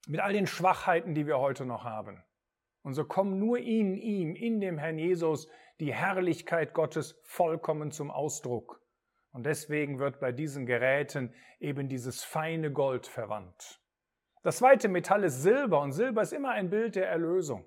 Mit 0.07 0.19
all 0.19 0.33
den 0.33 0.47
Schwachheiten, 0.47 1.13
die 1.13 1.27
wir 1.27 1.39
heute 1.39 1.65
noch 1.65 1.83
haben. 1.83 2.23
Und 2.83 2.93
so 2.93 3.05
kommt 3.05 3.37
nur 3.37 3.59
in 3.59 3.95
ihm, 3.95 4.35
in 4.35 4.59
dem 4.59 4.77
Herrn 4.77 4.97
Jesus, 4.97 5.47
die 5.79 5.93
Herrlichkeit 5.93 6.73
Gottes 6.73 7.19
vollkommen 7.23 7.91
zum 7.91 8.09
Ausdruck. 8.09 8.81
Und 9.31 9.45
deswegen 9.45 9.99
wird 9.99 10.19
bei 10.19 10.31
diesen 10.31 10.65
Geräten 10.65 11.33
eben 11.59 11.87
dieses 11.87 12.23
feine 12.23 12.71
Gold 12.71 13.07
verwandt. 13.07 13.81
Das 14.43 14.57
zweite 14.57 14.87
Metall 14.87 15.23
ist 15.23 15.43
Silber 15.43 15.81
und 15.81 15.91
Silber 15.91 16.23
ist 16.23 16.33
immer 16.33 16.49
ein 16.49 16.69
Bild 16.69 16.95
der 16.95 17.07
Erlösung. 17.07 17.65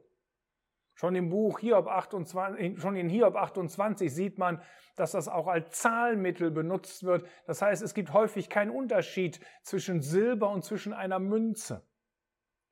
Schon 0.95 1.17
im 1.17 1.29
Buch 1.29 1.59
Hiob 1.59 1.89
28, 1.89 2.81
schon 2.81 2.97
in 2.97 3.09
Hiob 3.09 3.35
28 3.35 4.15
sieht 4.15 4.39
man, 4.39 4.63
dass 4.97 5.11
das 5.13 5.29
auch 5.29 5.49
als 5.49 5.71
Zahlmittel 5.73 6.53
benutzt 6.53 7.03
wird. 7.03 7.27
Das 7.47 7.63
heißt, 7.63 7.83
es 7.83 7.95
gibt 7.95 8.13
häufig 8.13 8.49
keinen 8.49 8.71
Unterschied 8.71 9.41
zwischen 9.63 10.01
Silber 10.03 10.51
und 10.51 10.65
zwischen 10.65 10.93
einer 10.93 11.19
Münze. 11.19 11.85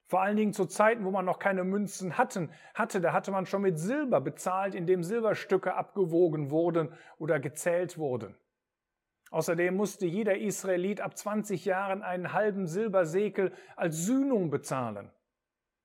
Vor 0.06 0.20
allen 0.20 0.36
Dingen 0.36 0.52
zu 0.52 0.66
Zeiten, 0.66 1.04
wo 1.04 1.10
man 1.10 1.24
noch 1.24 1.38
keine 1.38 1.64
Münzen 1.64 2.18
hatten, 2.18 2.52
hatte, 2.74 3.00
da 3.00 3.12
hatte 3.12 3.32
man 3.32 3.46
schon 3.46 3.62
mit 3.62 3.78
Silber 3.78 4.20
bezahlt, 4.20 4.74
indem 4.74 5.02
Silberstücke 5.02 5.74
abgewogen 5.74 6.50
wurden 6.50 6.92
oder 7.18 7.40
gezählt 7.40 7.98
wurden. 7.98 8.36
Außerdem 9.30 9.74
musste 9.74 10.04
jeder 10.04 10.36
Israelit 10.36 11.00
ab 11.00 11.16
20 11.16 11.64
Jahren 11.64 12.02
einen 12.02 12.34
halben 12.34 12.66
Silbersekel 12.66 13.52
als 13.74 14.04
Sühnung 14.04 14.50
bezahlen. 14.50 15.10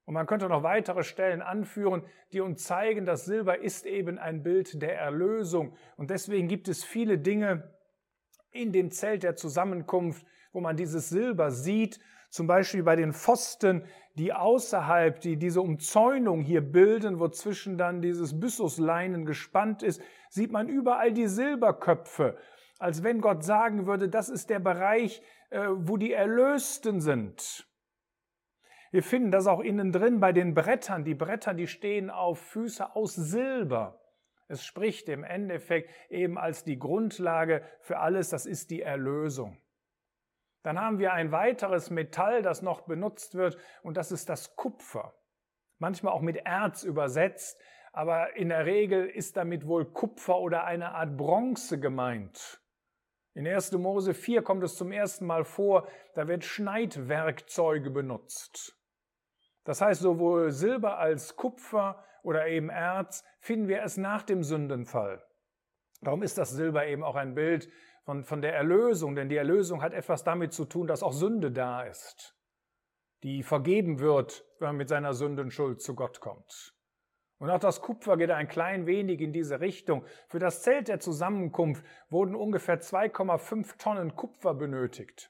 Und 0.07 0.13
man 0.13 0.25
könnte 0.25 0.47
noch 0.47 0.63
weitere 0.63 1.03
Stellen 1.03 1.41
anführen, 1.41 2.01
die 2.31 2.39
uns 2.39 2.63
zeigen, 2.63 3.05
dass 3.05 3.25
Silber 3.25 3.59
ist 3.59 3.85
eben 3.85 4.17
ein 4.17 4.41
Bild 4.41 4.81
der 4.81 4.97
Erlösung. 4.97 5.75
Und 5.97 6.11
deswegen 6.11 6.47
gibt 6.47 6.69
es 6.69 6.85
viele 6.85 7.17
Dinge 7.17 7.75
in 8.51 8.71
dem 8.71 8.89
Zelt 8.89 9.23
der 9.23 9.35
Zusammenkunft, 9.35 10.25
wo 10.53 10.61
man 10.61 10.77
dieses 10.77 11.09
Silber 11.09 11.51
sieht. 11.51 11.99
Zum 12.29 12.47
Beispiel 12.47 12.83
bei 12.83 12.95
den 12.95 13.11
Pfosten, 13.11 13.83
die 14.15 14.31
außerhalb, 14.31 15.19
die 15.19 15.35
diese 15.35 15.59
Umzäunung 15.59 16.39
hier 16.41 16.61
bilden, 16.61 17.19
wo 17.19 17.27
zwischen 17.27 17.77
dann 17.77 18.01
dieses 18.01 18.39
Byssusleinen 18.39 19.25
gespannt 19.25 19.83
ist, 19.83 20.01
sieht 20.29 20.53
man 20.53 20.69
überall 20.69 21.11
die 21.11 21.27
Silberköpfe. 21.27 22.37
Als 22.79 23.03
wenn 23.03 23.19
Gott 23.19 23.43
sagen 23.43 23.87
würde, 23.87 24.07
das 24.07 24.29
ist 24.29 24.49
der 24.49 24.59
Bereich, 24.59 25.21
äh, 25.49 25.67
wo 25.69 25.97
die 25.97 26.13
Erlösten 26.13 27.01
sind. 27.01 27.66
Wir 28.91 29.03
finden 29.03 29.31
das 29.31 29.47
auch 29.47 29.59
innen 29.59 29.91
drin 29.91 30.19
bei 30.19 30.31
den 30.31 30.53
Brettern. 30.53 31.03
Die 31.03 31.15
Bretter, 31.15 31.53
die 31.53 31.67
stehen 31.67 32.09
auf 32.09 32.39
Füße 32.39 32.95
aus 32.95 33.15
Silber. 33.15 34.01
Es 34.47 34.63
spricht 34.63 35.09
im 35.09 35.23
Endeffekt 35.23 35.91
eben 36.09 36.37
als 36.37 36.63
die 36.63 36.79
Grundlage 36.79 37.63
für 37.81 37.99
alles, 37.99 38.29
das 38.29 38.45
ist 38.45 38.71
die 38.71 38.81
Erlösung. 38.81 39.57
Dann 40.63 40.79
haben 40.79 40.99
wir 40.99 41.13
ein 41.13 41.31
weiteres 41.31 41.89
Metall, 41.89 42.41
das 42.41 42.61
noch 42.61 42.81
benutzt 42.81 43.35
wird, 43.35 43.57
und 43.83 43.97
das 43.97 44.11
ist 44.11 44.29
das 44.29 44.55
Kupfer. 44.55 45.13
Manchmal 45.79 46.13
auch 46.13 46.21
mit 46.21 46.37
Erz 46.37 46.83
übersetzt, 46.83 47.61
aber 47.91 48.35
in 48.35 48.49
der 48.49 48.65
Regel 48.65 49.07
ist 49.07 49.37
damit 49.37 49.67
wohl 49.67 49.85
Kupfer 49.85 50.39
oder 50.39 50.63
eine 50.63 50.93
Art 50.93 51.17
Bronze 51.17 51.79
gemeint. 51.79 52.61
In 53.33 53.47
1. 53.47 53.73
Mose 53.73 54.13
4 54.13 54.41
kommt 54.41 54.63
es 54.63 54.75
zum 54.75 54.91
ersten 54.91 55.25
Mal 55.25 55.43
vor, 55.43 55.87
da 56.15 56.27
wird 56.27 56.43
Schneidwerkzeuge 56.43 57.91
benutzt. 57.91 58.76
Das 59.67 59.81
heißt, 59.81 59.99
sowohl 59.99 60.51
Silber 60.51 60.97
als 60.97 61.35
Kupfer 61.35 62.01
oder 62.23 62.47
eben 62.47 62.69
Erz 62.69 63.25
finden 63.41 63.67
wir 63.67 63.83
es 63.83 63.97
nach 63.97 64.23
dem 64.23 64.41
Sündenfall. 64.41 65.21
Darum 65.99 66.23
ist 66.23 66.37
das 66.37 66.51
Silber 66.51 66.87
eben 66.87 67.03
auch 67.03 67.15
ein 67.15 67.35
Bild 67.35 67.69
von, 68.05 68.23
von 68.23 68.41
der 68.41 68.55
Erlösung, 68.55 69.13
denn 69.13 69.27
die 69.27 69.35
Erlösung 69.35 69.81
hat 69.81 69.93
etwas 69.93 70.23
damit 70.23 70.53
zu 70.53 70.63
tun, 70.63 70.87
dass 70.87 71.03
auch 71.03 71.11
Sünde 71.11 71.51
da 71.51 71.83
ist, 71.83 72.33
die 73.23 73.43
vergeben 73.43 73.99
wird, 73.99 74.45
wenn 74.59 74.69
man 74.69 74.77
mit 74.77 74.87
seiner 74.87 75.13
Sündenschuld 75.13 75.81
zu 75.81 75.95
Gott 75.95 76.21
kommt. 76.21 76.73
Und 77.37 77.49
auch 77.49 77.59
das 77.59 77.81
Kupfer 77.81 78.15
geht 78.15 78.31
ein 78.31 78.47
klein 78.47 78.85
wenig 78.85 79.19
in 79.19 79.33
diese 79.33 79.59
Richtung. 79.59 80.05
Für 80.29 80.39
das 80.39 80.61
Zelt 80.61 80.87
der 80.87 81.01
Zusammenkunft 81.01 81.83
wurden 82.09 82.35
ungefähr 82.35 82.79
2,5 82.79 83.77
Tonnen 83.77 84.15
Kupfer 84.15 84.53
benötigt. 84.53 85.29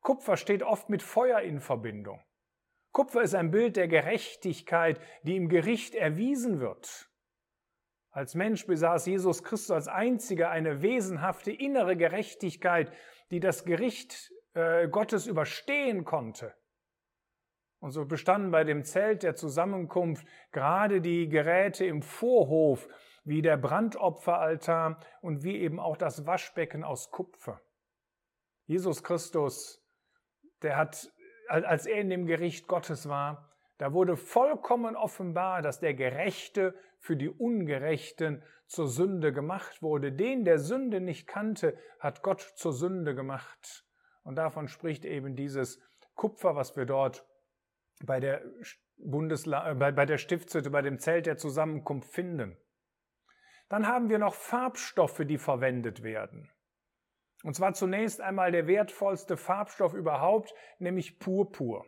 Kupfer 0.00 0.36
steht 0.36 0.62
oft 0.62 0.88
mit 0.90 1.02
Feuer 1.02 1.40
in 1.40 1.58
Verbindung. 1.58 2.20
Kupfer 2.92 3.22
ist 3.22 3.34
ein 3.34 3.50
Bild 3.50 3.76
der 3.76 3.88
Gerechtigkeit, 3.88 5.00
die 5.22 5.36
im 5.36 5.48
Gericht 5.48 5.94
erwiesen 5.94 6.60
wird. 6.60 7.08
Als 8.10 8.34
Mensch 8.34 8.66
besaß 8.66 9.06
Jesus 9.06 9.42
Christus 9.42 9.70
als 9.70 9.88
einziger 9.88 10.50
eine 10.50 10.82
wesenhafte 10.82 11.50
innere 11.50 11.96
Gerechtigkeit, 11.96 12.92
die 13.30 13.40
das 13.40 13.64
Gericht 13.64 14.30
äh, 14.52 14.88
Gottes 14.88 15.26
überstehen 15.26 16.04
konnte. 16.04 16.54
Und 17.80 17.92
so 17.92 18.04
bestanden 18.04 18.50
bei 18.50 18.64
dem 18.64 18.84
Zelt 18.84 19.22
der 19.22 19.34
Zusammenkunft 19.34 20.26
gerade 20.52 21.00
die 21.00 21.28
Geräte 21.28 21.86
im 21.86 22.02
Vorhof, 22.02 22.86
wie 23.24 23.40
der 23.40 23.56
Brandopferaltar 23.56 25.00
und 25.22 25.42
wie 25.42 25.56
eben 25.56 25.80
auch 25.80 25.96
das 25.96 26.26
Waschbecken 26.26 26.84
aus 26.84 27.10
Kupfer. 27.10 27.62
Jesus 28.66 29.02
Christus, 29.02 29.82
der 30.60 30.76
hat 30.76 31.10
als 31.48 31.86
er 31.86 32.00
in 32.00 32.10
dem 32.10 32.26
Gericht 32.26 32.66
Gottes 32.66 33.08
war, 33.08 33.50
da 33.78 33.92
wurde 33.92 34.16
vollkommen 34.16 34.96
offenbar, 34.96 35.62
dass 35.62 35.80
der 35.80 35.94
Gerechte 35.94 36.74
für 36.98 37.16
die 37.16 37.28
Ungerechten 37.28 38.42
zur 38.66 38.88
Sünde 38.88 39.32
gemacht 39.32 39.82
wurde. 39.82 40.12
Den, 40.12 40.44
der 40.44 40.58
Sünde 40.58 41.00
nicht 41.00 41.26
kannte, 41.26 41.76
hat 41.98 42.22
Gott 42.22 42.40
zur 42.40 42.72
Sünde 42.72 43.14
gemacht. 43.14 43.84
Und 44.22 44.36
davon 44.36 44.68
spricht 44.68 45.04
eben 45.04 45.36
dieses 45.36 45.80
Kupfer, 46.14 46.54
was 46.54 46.76
wir 46.76 46.86
dort 46.86 47.26
bei 48.04 48.20
der, 48.20 48.42
Bundesla 48.96 49.70
äh, 49.70 49.74
bei, 49.74 49.92
bei 49.92 50.06
der 50.06 50.18
Stiftshütte, 50.18 50.70
bei 50.70 50.82
dem 50.82 50.98
Zelt 50.98 51.26
der 51.26 51.36
Zusammenkunft 51.36 52.12
finden. 52.12 52.56
Dann 53.68 53.86
haben 53.86 54.10
wir 54.10 54.18
noch 54.18 54.34
Farbstoffe, 54.34 55.22
die 55.24 55.38
verwendet 55.38 56.02
werden. 56.02 56.50
Und 57.42 57.54
zwar 57.54 57.74
zunächst 57.74 58.20
einmal 58.20 58.52
der 58.52 58.66
wertvollste 58.66 59.36
Farbstoff 59.36 59.94
überhaupt, 59.94 60.54
nämlich 60.78 61.18
Purpur. 61.18 61.86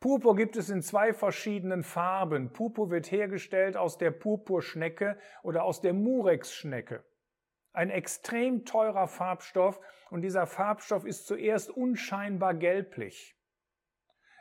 Purpur 0.00 0.34
gibt 0.34 0.56
es 0.56 0.68
in 0.68 0.82
zwei 0.82 1.12
verschiedenen 1.12 1.84
Farben. 1.84 2.52
Purpur 2.52 2.90
wird 2.90 3.12
hergestellt 3.12 3.76
aus 3.76 3.98
der 3.98 4.10
Purpurschnecke 4.10 5.16
oder 5.44 5.62
aus 5.62 5.80
der 5.80 5.92
Murex-Schnecke. 5.92 7.04
Ein 7.72 7.88
extrem 7.88 8.64
teurer 8.64 9.06
Farbstoff 9.06 9.80
und 10.10 10.22
dieser 10.22 10.46
Farbstoff 10.46 11.04
ist 11.04 11.28
zuerst 11.28 11.70
unscheinbar 11.70 12.54
gelblich. 12.54 13.36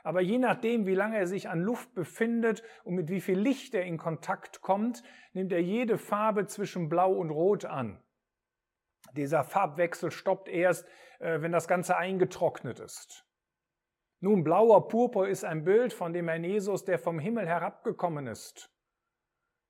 Aber 0.03 0.21
je 0.21 0.39
nachdem, 0.39 0.87
wie 0.87 0.95
lange 0.95 1.17
er 1.17 1.27
sich 1.27 1.47
an 1.47 1.61
Luft 1.61 1.93
befindet 1.93 2.63
und 2.83 2.95
mit 2.95 3.09
wie 3.09 3.21
viel 3.21 3.39
Licht 3.39 3.75
er 3.75 3.83
in 3.83 3.99
Kontakt 3.99 4.61
kommt, 4.61 5.03
nimmt 5.33 5.51
er 5.53 5.61
jede 5.61 5.99
Farbe 5.99 6.47
zwischen 6.47 6.89
Blau 6.89 7.13
und 7.13 7.29
Rot 7.29 7.65
an. 7.65 8.01
Dieser 9.15 9.43
Farbwechsel 9.43 10.11
stoppt 10.11 10.47
erst, 10.47 10.87
äh, 11.19 11.41
wenn 11.41 11.51
das 11.51 11.67
Ganze 11.67 11.97
eingetrocknet 11.97 12.79
ist. 12.79 13.25
Nun, 14.19 14.43
blauer 14.43 14.87
Purpur 14.87 15.27
ist 15.27 15.43
ein 15.43 15.63
Bild 15.63 15.93
von 15.93 16.13
dem 16.13 16.27
Herrn 16.27 16.43
Jesus, 16.43 16.85
der 16.85 16.99
vom 16.99 17.19
Himmel 17.19 17.47
herabgekommen 17.47 18.27
ist. 18.27 18.71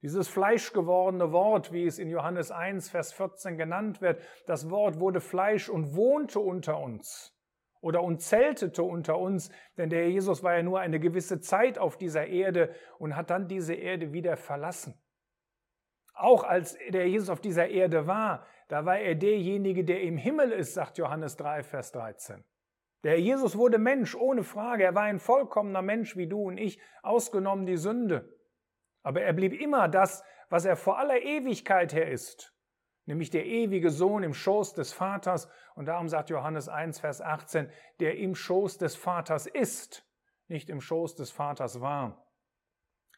Dieses 0.01 0.27
fleischgewordene 0.27 1.31
Wort, 1.31 1.71
wie 1.71 1.86
es 1.86 2.00
in 2.00 2.10
Johannes 2.10 2.51
1, 2.51 2.89
Vers 2.89 3.13
14 3.13 3.57
genannt 3.57 4.01
wird, 4.01 4.21
das 4.48 4.69
Wort 4.69 5.00
wurde 5.00 5.21
Fleisch 5.21 5.69
und 5.69 5.95
wohnte 5.95 6.39
unter 6.39 6.79
uns. 6.79 7.38
oder 7.81 8.03
und 8.03 8.21
zeltete 8.21 8.83
unter 8.83 9.17
uns, 9.17 9.51
denn 9.77 9.89
der 9.89 10.10
Jesus 10.10 10.43
war 10.43 10.55
ja 10.55 10.63
nur 10.63 10.79
eine 10.79 11.00
gewisse 11.00 11.39
Zeit 11.39 11.79
auf 11.79 11.98
dieser 11.98 12.27
Erde 12.27 12.74
und 13.00 13.15
hat 13.15 13.31
dann 13.31 13.48
diese 13.48 13.74
Erde 13.74 14.13
wieder 14.13 14.38
verlassen. 14.38 14.93
Auch 16.13 16.43
als 16.43 16.77
der 16.89 17.10
Jesus 17.10 17.29
auf 17.29 17.41
dieser 17.41 17.67
Erde 17.69 18.05
war, 18.05 18.45
da 18.71 18.85
war 18.85 18.99
er 18.99 19.15
derjenige, 19.15 19.83
der 19.83 20.01
im 20.01 20.15
Himmel 20.15 20.53
ist, 20.53 20.75
sagt 20.75 20.97
Johannes 20.97 21.35
3, 21.35 21.61
Vers 21.63 21.91
13. 21.91 22.41
Der 23.03 23.19
Jesus 23.19 23.57
wurde 23.57 23.77
Mensch, 23.77 24.15
ohne 24.15 24.45
Frage. 24.45 24.85
Er 24.85 24.95
war 24.95 25.03
ein 25.03 25.19
vollkommener 25.19 25.81
Mensch 25.81 26.15
wie 26.15 26.27
du 26.27 26.43
und 26.43 26.57
ich, 26.57 26.79
ausgenommen 27.03 27.65
die 27.65 27.75
Sünde. 27.75 28.33
Aber 29.03 29.23
er 29.23 29.33
blieb 29.33 29.59
immer 29.59 29.89
das, 29.89 30.23
was 30.49 30.63
er 30.63 30.77
vor 30.77 30.99
aller 30.99 31.21
Ewigkeit 31.21 31.91
her 31.91 32.09
ist, 32.09 32.55
nämlich 33.07 33.29
der 33.29 33.45
ewige 33.45 33.89
Sohn 33.89 34.23
im 34.23 34.33
Schoß 34.33 34.73
des 34.73 34.93
Vaters. 34.93 35.49
Und 35.75 35.87
darum 35.87 36.07
sagt 36.07 36.29
Johannes 36.29 36.69
1, 36.69 37.01
Vers 37.01 37.19
18, 37.19 37.69
der 37.99 38.19
im 38.19 38.35
Schoß 38.35 38.77
des 38.77 38.95
Vaters 38.95 39.47
ist, 39.47 40.07
nicht 40.47 40.69
im 40.69 40.79
Schoß 40.79 41.15
des 41.15 41.29
Vaters 41.29 41.81
war. 41.81 42.25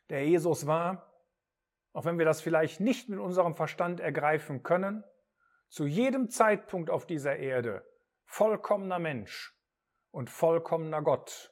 Der 0.10 0.26
Jesus 0.26 0.66
war, 0.66 1.14
auch 1.94 2.06
wenn 2.06 2.18
wir 2.18 2.26
das 2.26 2.42
vielleicht 2.42 2.80
nicht 2.80 3.08
mit 3.08 3.20
unserem 3.20 3.54
Verstand 3.54 4.00
ergreifen 4.00 4.64
können, 4.64 5.04
zu 5.74 5.88
jedem 5.88 6.30
Zeitpunkt 6.30 6.92
auf 6.92 7.08
dieser 7.08 7.38
Erde 7.38 7.84
vollkommener 8.26 9.00
Mensch 9.00 9.58
und 10.12 10.30
vollkommener 10.30 11.02
Gott. 11.02 11.52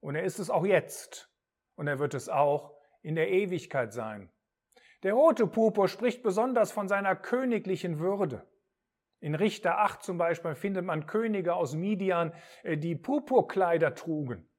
Und 0.00 0.16
er 0.16 0.24
ist 0.24 0.40
es 0.40 0.50
auch 0.50 0.66
jetzt. 0.66 1.32
Und 1.76 1.86
er 1.86 2.00
wird 2.00 2.14
es 2.14 2.28
auch 2.28 2.74
in 3.00 3.14
der 3.14 3.30
Ewigkeit 3.30 3.92
sein. 3.92 4.28
Der 5.04 5.12
rote 5.12 5.46
Purpur 5.46 5.86
spricht 5.86 6.24
besonders 6.24 6.72
von 6.72 6.88
seiner 6.88 7.14
königlichen 7.14 8.00
Würde. 8.00 8.44
In 9.20 9.36
Richter 9.36 9.78
8 9.78 10.02
zum 10.02 10.18
Beispiel 10.18 10.56
findet 10.56 10.84
man 10.84 11.06
Könige 11.06 11.54
aus 11.54 11.76
Midian, 11.76 12.34
äh, 12.64 12.76
die 12.76 12.96
Purpurkleider 12.96 13.94
trugen. 13.94 14.49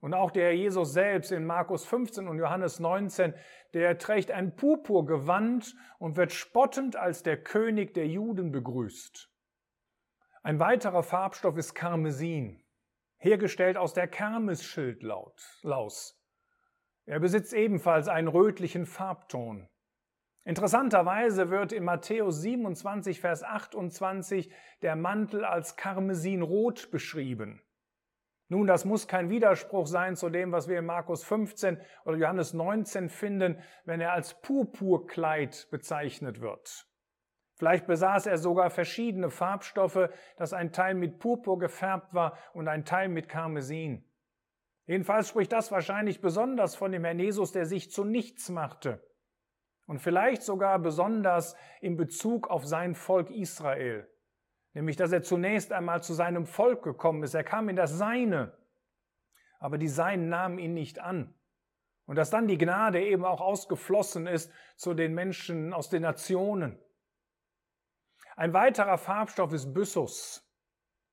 Und 0.00 0.14
auch 0.14 0.30
der 0.30 0.56
Jesus 0.56 0.92
selbst 0.92 1.32
in 1.32 1.44
Markus 1.44 1.84
15 1.84 2.28
und 2.28 2.38
Johannes 2.38 2.78
19, 2.78 3.34
der 3.74 3.98
trägt 3.98 4.30
ein 4.30 4.54
Purpurgewand 4.54 5.74
und 5.98 6.16
wird 6.16 6.32
spottend 6.32 6.96
als 6.96 7.22
der 7.22 7.42
König 7.42 7.94
der 7.94 8.06
Juden 8.06 8.52
begrüßt. 8.52 9.28
Ein 10.42 10.60
weiterer 10.60 11.02
Farbstoff 11.02 11.56
ist 11.56 11.74
Karmesin 11.74 12.62
hergestellt 13.18 13.76
aus 13.76 13.92
der 13.92 14.08
Kermisschildlaus. 14.08 16.18
Er 17.04 17.20
besitzt 17.20 17.52
ebenfalls 17.52 18.08
einen 18.08 18.28
rötlichen 18.28 18.86
Farbton. 18.86 19.68
Interessanterweise 20.44 21.50
wird 21.50 21.72
in 21.72 21.84
Matthäus 21.84 22.40
27, 22.40 23.20
Vers 23.20 23.42
28 23.42 24.50
der 24.82 24.96
Mantel 24.96 25.44
als 25.44 25.76
Karmesinrot 25.76 26.90
beschrieben. 26.90 27.60
Nun, 28.48 28.66
das 28.66 28.86
muss 28.86 29.06
kein 29.06 29.28
Widerspruch 29.28 29.86
sein 29.86 30.16
zu 30.16 30.30
dem, 30.30 30.52
was 30.52 30.68
wir 30.68 30.78
in 30.78 30.86
Markus 30.86 31.22
15 31.22 31.78
oder 32.06 32.16
Johannes 32.16 32.54
19 32.54 33.10
finden, 33.10 33.60
wenn 33.84 34.00
er 34.00 34.12
als 34.12 34.40
Purpurkleid 34.40 35.68
bezeichnet 35.70 36.40
wird. 36.40 36.86
Vielleicht 37.56 37.86
besaß 37.86 38.26
er 38.26 38.38
sogar 38.38 38.70
verschiedene 38.70 39.30
Farbstoffe, 39.30 40.08
dass 40.36 40.52
ein 40.52 40.72
Teil 40.72 40.94
mit 40.94 41.18
Purpur 41.18 41.58
gefärbt 41.58 42.14
war 42.14 42.38
und 42.54 42.68
ein 42.68 42.84
Teil 42.84 43.08
mit 43.08 43.28
Karmesin. 43.28 44.04
Jedenfalls 44.86 45.28
spricht 45.28 45.52
das 45.52 45.70
wahrscheinlich 45.70 46.22
besonders 46.22 46.74
von 46.74 46.92
dem 46.92 47.04
Herrn 47.04 47.18
Jesus, 47.18 47.52
der 47.52 47.66
sich 47.66 47.90
zu 47.90 48.04
nichts 48.04 48.48
machte. 48.48 49.04
Und 49.86 49.98
vielleicht 49.98 50.42
sogar 50.42 50.78
besonders 50.78 51.56
in 51.80 51.96
Bezug 51.96 52.48
auf 52.48 52.64
sein 52.64 52.94
Volk 52.94 53.30
Israel. 53.30 54.08
Nämlich, 54.78 54.94
dass 54.94 55.10
er 55.10 55.24
zunächst 55.24 55.72
einmal 55.72 56.04
zu 56.04 56.14
seinem 56.14 56.46
Volk 56.46 56.84
gekommen 56.84 57.24
ist. 57.24 57.34
Er 57.34 57.42
kam 57.42 57.68
in 57.68 57.74
das 57.74 57.98
Seine. 57.98 58.56
Aber 59.58 59.76
die 59.76 59.88
Seinen 59.88 60.28
nahmen 60.28 60.60
ihn 60.60 60.72
nicht 60.72 61.00
an. 61.00 61.34
Und 62.06 62.14
dass 62.14 62.30
dann 62.30 62.46
die 62.46 62.58
Gnade 62.58 63.02
eben 63.02 63.24
auch 63.24 63.40
ausgeflossen 63.40 64.28
ist 64.28 64.52
zu 64.76 64.94
den 64.94 65.14
Menschen 65.14 65.72
aus 65.72 65.90
den 65.90 66.02
Nationen. 66.02 66.78
Ein 68.36 68.52
weiterer 68.52 68.98
Farbstoff 68.98 69.52
ist 69.52 69.74
Byssus. 69.74 70.48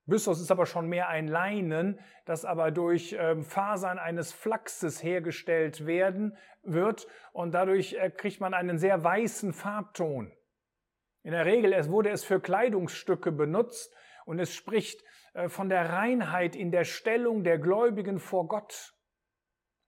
Byssus 0.04 0.40
ist 0.40 0.52
aber 0.52 0.66
schon 0.66 0.86
mehr 0.86 1.08
ein 1.08 1.26
Leinen, 1.26 1.98
das 2.24 2.44
aber 2.44 2.70
durch 2.70 3.16
ähm, 3.18 3.42
Fasern 3.42 3.98
eines 3.98 4.32
Flachses 4.32 5.02
hergestellt 5.02 5.86
werden 5.86 6.38
wird 6.62 7.08
und 7.32 7.50
dadurch 7.50 7.94
äh, 7.94 8.10
kriegt 8.10 8.40
man 8.40 8.54
einen 8.54 8.78
sehr 8.78 9.02
weißen 9.02 9.52
Farbton. 9.52 10.30
In 11.26 11.32
der 11.32 11.44
Regel 11.44 11.72
wurde 11.90 12.10
es 12.10 12.22
für 12.22 12.38
Kleidungsstücke 12.38 13.32
benutzt 13.32 13.92
und 14.26 14.38
es 14.38 14.54
spricht 14.54 15.02
äh, 15.34 15.48
von 15.48 15.68
der 15.68 15.90
Reinheit 15.90 16.54
in 16.54 16.70
der 16.70 16.84
Stellung 16.84 17.42
der 17.42 17.58
Gläubigen 17.58 18.20
vor 18.20 18.46
Gott. 18.46 18.94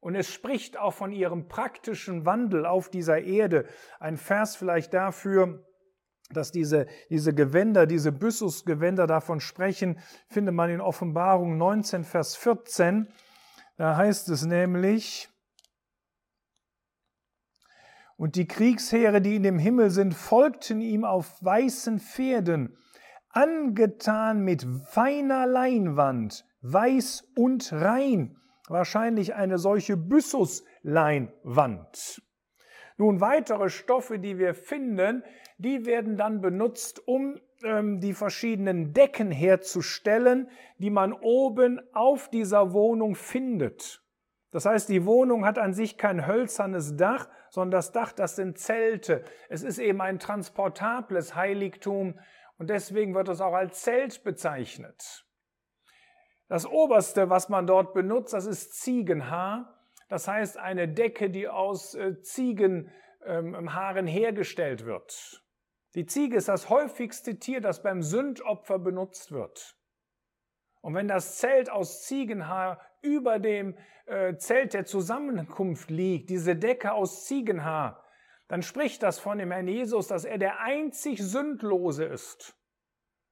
Und 0.00 0.16
es 0.16 0.28
spricht 0.32 0.76
auch 0.76 0.94
von 0.94 1.12
ihrem 1.12 1.46
praktischen 1.46 2.26
Wandel 2.26 2.66
auf 2.66 2.90
dieser 2.90 3.20
Erde. 3.20 3.68
Ein 4.00 4.16
Vers 4.16 4.56
vielleicht 4.56 4.92
dafür, 4.94 5.64
dass 6.30 6.50
diese, 6.50 6.88
diese 7.08 7.32
Gewänder, 7.32 7.86
diese 7.86 8.10
Byssus-Gewänder 8.10 9.06
davon 9.06 9.38
sprechen, 9.38 10.00
findet 10.26 10.56
man 10.56 10.70
in 10.70 10.80
Offenbarung 10.80 11.56
19, 11.56 12.02
Vers 12.02 12.34
14. 12.34 13.06
Da 13.76 13.96
heißt 13.96 14.28
es 14.30 14.44
nämlich, 14.44 15.28
und 18.18 18.36
die 18.36 18.46
Kriegsheere, 18.46 19.22
die 19.22 19.36
in 19.36 19.44
dem 19.44 19.58
Himmel 19.58 19.88
sind, 19.90 20.12
folgten 20.12 20.82
ihm 20.82 21.04
auf 21.04 21.42
weißen 21.42 22.00
Pferden, 22.00 22.76
angetan 23.30 24.40
mit 24.40 24.66
feiner 24.90 25.46
Leinwand, 25.46 26.44
weiß 26.60 27.30
und 27.36 27.72
rein. 27.72 28.36
Wahrscheinlich 28.68 29.36
eine 29.36 29.56
solche 29.56 29.96
Byssus-Leinwand. 29.96 32.20
Nun, 32.98 33.20
weitere 33.20 33.70
Stoffe, 33.70 34.18
die 34.18 34.36
wir 34.36 34.54
finden, 34.54 35.22
die 35.58 35.86
werden 35.86 36.16
dann 36.16 36.40
benutzt, 36.40 37.06
um 37.06 37.38
ähm, 37.62 38.00
die 38.00 38.14
verschiedenen 38.14 38.92
Decken 38.92 39.30
herzustellen, 39.30 40.50
die 40.78 40.90
man 40.90 41.12
oben 41.12 41.80
auf 41.92 42.28
dieser 42.28 42.72
Wohnung 42.72 43.14
findet. 43.14 44.02
Das 44.50 44.66
heißt, 44.66 44.88
die 44.88 45.06
Wohnung 45.06 45.46
hat 45.46 45.58
an 45.58 45.72
sich 45.72 45.96
kein 45.96 46.26
hölzernes 46.26 46.96
Dach, 46.96 47.28
sondern 47.50 47.72
das 47.72 47.92
Dach, 47.92 48.12
das 48.12 48.36
sind 48.36 48.58
Zelte. 48.58 49.24
Es 49.48 49.62
ist 49.62 49.78
eben 49.78 50.00
ein 50.00 50.18
transportables 50.18 51.34
Heiligtum 51.34 52.18
und 52.58 52.70
deswegen 52.70 53.14
wird 53.14 53.28
es 53.28 53.40
auch 53.40 53.54
als 53.54 53.82
Zelt 53.82 54.24
bezeichnet. 54.24 55.24
Das 56.48 56.66
oberste, 56.66 57.28
was 57.30 57.48
man 57.48 57.66
dort 57.66 57.92
benutzt, 57.94 58.32
das 58.32 58.46
ist 58.46 58.80
Ziegenhaar. 58.80 59.78
Das 60.08 60.26
heißt 60.26 60.56
eine 60.56 60.88
Decke, 60.88 61.28
die 61.30 61.48
aus 61.48 61.94
äh, 61.94 62.20
Ziegenhaaren 62.22 64.06
ähm, 64.06 64.06
hergestellt 64.06 64.86
wird. 64.86 65.42
Die 65.94 66.06
Ziege 66.06 66.36
ist 66.36 66.48
das 66.48 66.70
häufigste 66.70 67.38
Tier, 67.38 67.60
das 67.60 67.82
beim 67.82 68.02
Sündopfer 68.02 68.78
benutzt 68.78 69.32
wird. 69.32 69.76
Und 70.80 70.94
wenn 70.94 71.08
das 71.08 71.38
Zelt 71.38 71.70
aus 71.70 72.04
Ziegenhaar 72.04 72.80
über 73.02 73.38
dem 73.38 73.76
äh, 74.06 74.36
Zelt 74.36 74.74
der 74.74 74.84
Zusammenkunft 74.84 75.90
liegt, 75.90 76.30
diese 76.30 76.56
Decke 76.56 76.92
aus 76.92 77.24
Ziegenhaar, 77.26 78.04
dann 78.48 78.62
spricht 78.62 79.02
das 79.02 79.18
von 79.18 79.38
dem 79.38 79.50
Herrn 79.50 79.68
Jesus, 79.68 80.08
dass 80.08 80.24
er 80.24 80.38
der 80.38 80.60
einzig 80.60 81.22
Sündlose 81.22 82.04
ist, 82.04 82.56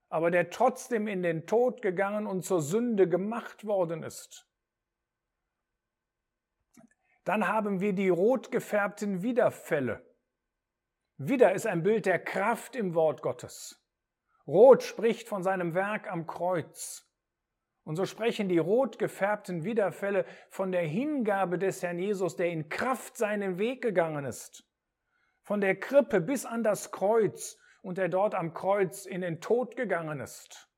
aber 0.09 0.31
der 0.31 0.51
trotzdem 0.51 1.09
in 1.09 1.23
den 1.23 1.47
Tod 1.47 1.81
gegangen 1.81 2.27
und 2.27 2.45
zur 2.45 2.61
Sünde 2.61 3.09
gemacht 3.09 3.67
worden 3.67 4.03
ist. 4.03 4.47
Dann 7.25 7.49
haben 7.49 7.81
wir 7.81 7.93
die 7.93 8.09
rot 8.09 8.53
gefärbten 8.53 9.23
Widerfälle. 9.23 10.07
Widder 11.17 11.55
ist 11.55 11.67
ein 11.67 11.83
Bild 11.83 12.05
der 12.07 12.19
Kraft 12.19 12.77
im 12.77 12.95
Wort 12.95 13.23
Gottes. 13.23 13.83
Rot 14.47 14.83
spricht 14.83 15.29
von 15.29 15.43
seinem 15.43 15.75
Werk 15.75 16.09
am 16.09 16.27
Kreuz. 16.27 17.06
Und 17.87 17.95
so 17.95 18.05
sprechen 18.05 18.49
die 18.49 18.59
rot 18.59 18.99
gefärbten 18.99 19.63
Widerfälle 19.63 20.25
von 20.51 20.73
der 20.73 20.83
Hingabe 20.83 21.57
des 21.57 21.85
Herrn 21.85 22.01
Jesus, 22.01 22.35
der 22.35 22.51
in 22.51 22.69
Kraft 22.69 23.17
seinen 23.17 23.59
Weg 23.59 23.81
gegangen 23.81 24.25
ist. 24.25 24.69
Von 25.45 25.61
der 25.61 25.79
Krippe 25.79 26.21
bis 26.21 26.45
an 26.45 26.65
das 26.65 26.91
Kreuz 26.91 27.57
und 27.83 27.97
der 27.97 28.09
dort 28.09 28.35
am 28.35 28.55
Kreuz 28.55 29.07
in 29.07 29.21
den 29.21 29.41
Tod 29.41 29.77
gegangen 29.77 30.19
ist. 30.19 30.69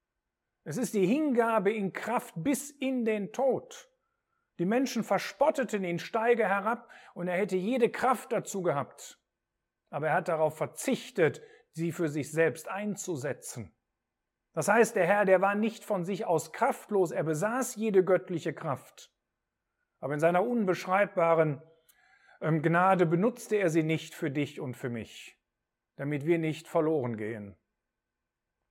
Es 0.65 0.77
ist 0.77 0.93
die 0.93 1.07
Hingabe 1.07 1.73
in 1.73 1.95
Kraft 1.95 2.35
bis 2.37 2.71
in 2.71 3.07
den 3.07 3.33
Tod. 3.33 3.89
Die 4.59 4.67
Menschen 4.67 5.03
verspotteten 5.03 5.85
ihn, 5.85 5.99
steige 5.99 6.47
herab, 6.47 6.91
und 7.15 7.27
er 7.27 7.39
hätte 7.39 7.57
jede 7.57 7.89
Kraft 7.89 8.33
dazu 8.33 8.61
gehabt. 8.61 9.19
Aber 9.89 10.09
er 10.09 10.15
hat 10.15 10.29
darauf 10.29 10.59
verzichtet, 10.59 11.41
sie 11.71 11.91
für 11.91 12.11
sich 12.11 12.31
selbst 12.31 12.69
einzusetzen. 12.69 13.75
Das 14.59 14.67
heißt, 14.67 14.97
der 14.97 15.07
Herr, 15.07 15.25
der 15.25 15.41
war 15.41 15.55
nicht 15.55 15.85
von 15.85 16.05
sich 16.05 16.25
aus 16.25 16.51
kraftlos, 16.53 17.13
er 17.13 17.23
besaß 17.23 17.77
jede 17.77 18.05
göttliche 18.05 18.53
Kraft. 18.53 19.13
Aber 20.01 20.15
in 20.15 20.19
seiner 20.19 20.45
unbeschreibbaren 20.45 21.63
ähm, 22.41 22.61
Gnade 22.61 23.07
benutzte 23.07 23.55
er 23.55 23.71
sie 23.71 23.85
nicht 23.85 24.17
für 24.17 24.33
dich 24.33 24.59
und 24.59 24.77
für 24.77 24.89
mich, 24.89 25.41
damit 25.95 26.27
wir 26.27 26.41
nicht 26.41 26.67
verloren 26.67 27.17
gehen. 27.17 27.57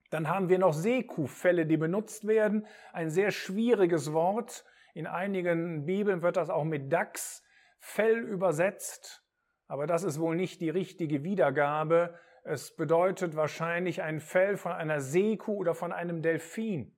Dann 0.09 0.27
haben 0.27 0.49
wir 0.49 0.59
noch 0.59 0.73
Seekuhfelle, 0.73 1.65
die 1.65 1.77
benutzt 1.77 2.27
werden. 2.27 2.67
Ein 2.91 3.09
sehr 3.09 3.31
schwieriges 3.31 4.11
Wort. 4.11 4.65
In 4.93 5.07
einigen 5.07 5.85
Bibeln 5.85 6.21
wird 6.21 6.35
das 6.35 6.49
auch 6.49 6.65
mit 6.65 6.91
Dachsfell 6.91 8.25
übersetzt. 8.25 9.25
Aber 9.67 9.87
das 9.87 10.03
ist 10.03 10.19
wohl 10.19 10.35
nicht 10.35 10.59
die 10.59 10.69
richtige 10.69 11.23
Wiedergabe. 11.23 12.19
Es 12.49 12.73
bedeutet 12.73 13.35
wahrscheinlich 13.35 14.01
ein 14.01 14.21
Fell 14.21 14.55
von 14.55 14.71
einer 14.71 15.01
Seekuh 15.01 15.57
oder 15.57 15.75
von 15.75 15.91
einem 15.91 16.21
Delfin. 16.21 16.95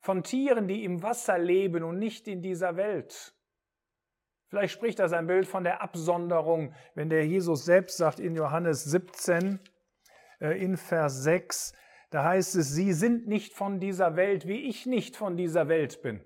Von 0.00 0.24
Tieren, 0.24 0.66
die 0.66 0.82
im 0.82 1.00
Wasser 1.04 1.38
leben 1.38 1.84
und 1.84 2.00
nicht 2.00 2.26
in 2.26 2.42
dieser 2.42 2.74
Welt. 2.76 3.36
Vielleicht 4.48 4.74
spricht 4.74 4.98
das 4.98 5.12
ein 5.12 5.28
Bild 5.28 5.46
von 5.46 5.62
der 5.62 5.80
Absonderung, 5.80 6.74
wenn 6.96 7.08
der 7.08 7.24
Jesus 7.24 7.64
selbst 7.64 7.98
sagt 7.98 8.18
in 8.18 8.34
Johannes 8.34 8.82
17, 8.82 9.60
äh, 10.40 10.60
in 10.60 10.76
Vers 10.76 11.22
6, 11.22 11.72
da 12.10 12.24
heißt 12.24 12.56
es, 12.56 12.72
sie 12.72 12.92
sind 12.94 13.28
nicht 13.28 13.54
von 13.54 13.78
dieser 13.78 14.16
Welt, 14.16 14.48
wie 14.48 14.68
ich 14.68 14.86
nicht 14.86 15.16
von 15.16 15.36
dieser 15.36 15.68
Welt 15.68 16.02
bin. 16.02 16.20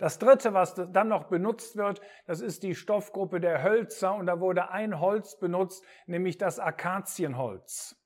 Das 0.00 0.18
dritte, 0.18 0.54
was 0.54 0.74
dann 0.74 1.08
noch 1.08 1.24
benutzt 1.24 1.76
wird, 1.76 2.00
das 2.24 2.40
ist 2.40 2.62
die 2.62 2.74
Stoffgruppe 2.74 3.38
der 3.38 3.62
Hölzer 3.62 4.14
und 4.14 4.24
da 4.24 4.40
wurde 4.40 4.70
ein 4.70 4.98
Holz 4.98 5.38
benutzt, 5.38 5.84
nämlich 6.06 6.38
das 6.38 6.58
Akazienholz. 6.58 8.02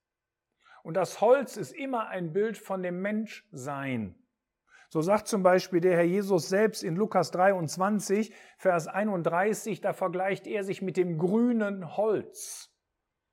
Und 0.83 0.95
das 0.95 1.21
Holz 1.21 1.57
ist 1.57 1.71
immer 1.71 2.09
ein 2.09 2.33
Bild 2.33 2.59
von 2.59 2.83
dem 2.83 3.01
Menschsein. 3.01 4.17
So 4.89 5.03
sagt 5.03 5.29
zum 5.29 5.45
Beispiel 5.45 5.81
der 5.81 5.95
Herr 5.95 6.03
Jesus 6.03 6.49
selbst 6.49 6.83
in 6.83 6.97
Lukas 6.97 7.31
23, 7.31 8.35
Vers 8.59 8.89
31, 8.89 9.81
da 9.81 9.93
vergleicht 9.93 10.49
er 10.49 10.65
sich 10.65 10.83
mit 10.83 10.97
dem 10.97 11.17
grünen 11.17 11.97
Holz. 11.97 12.75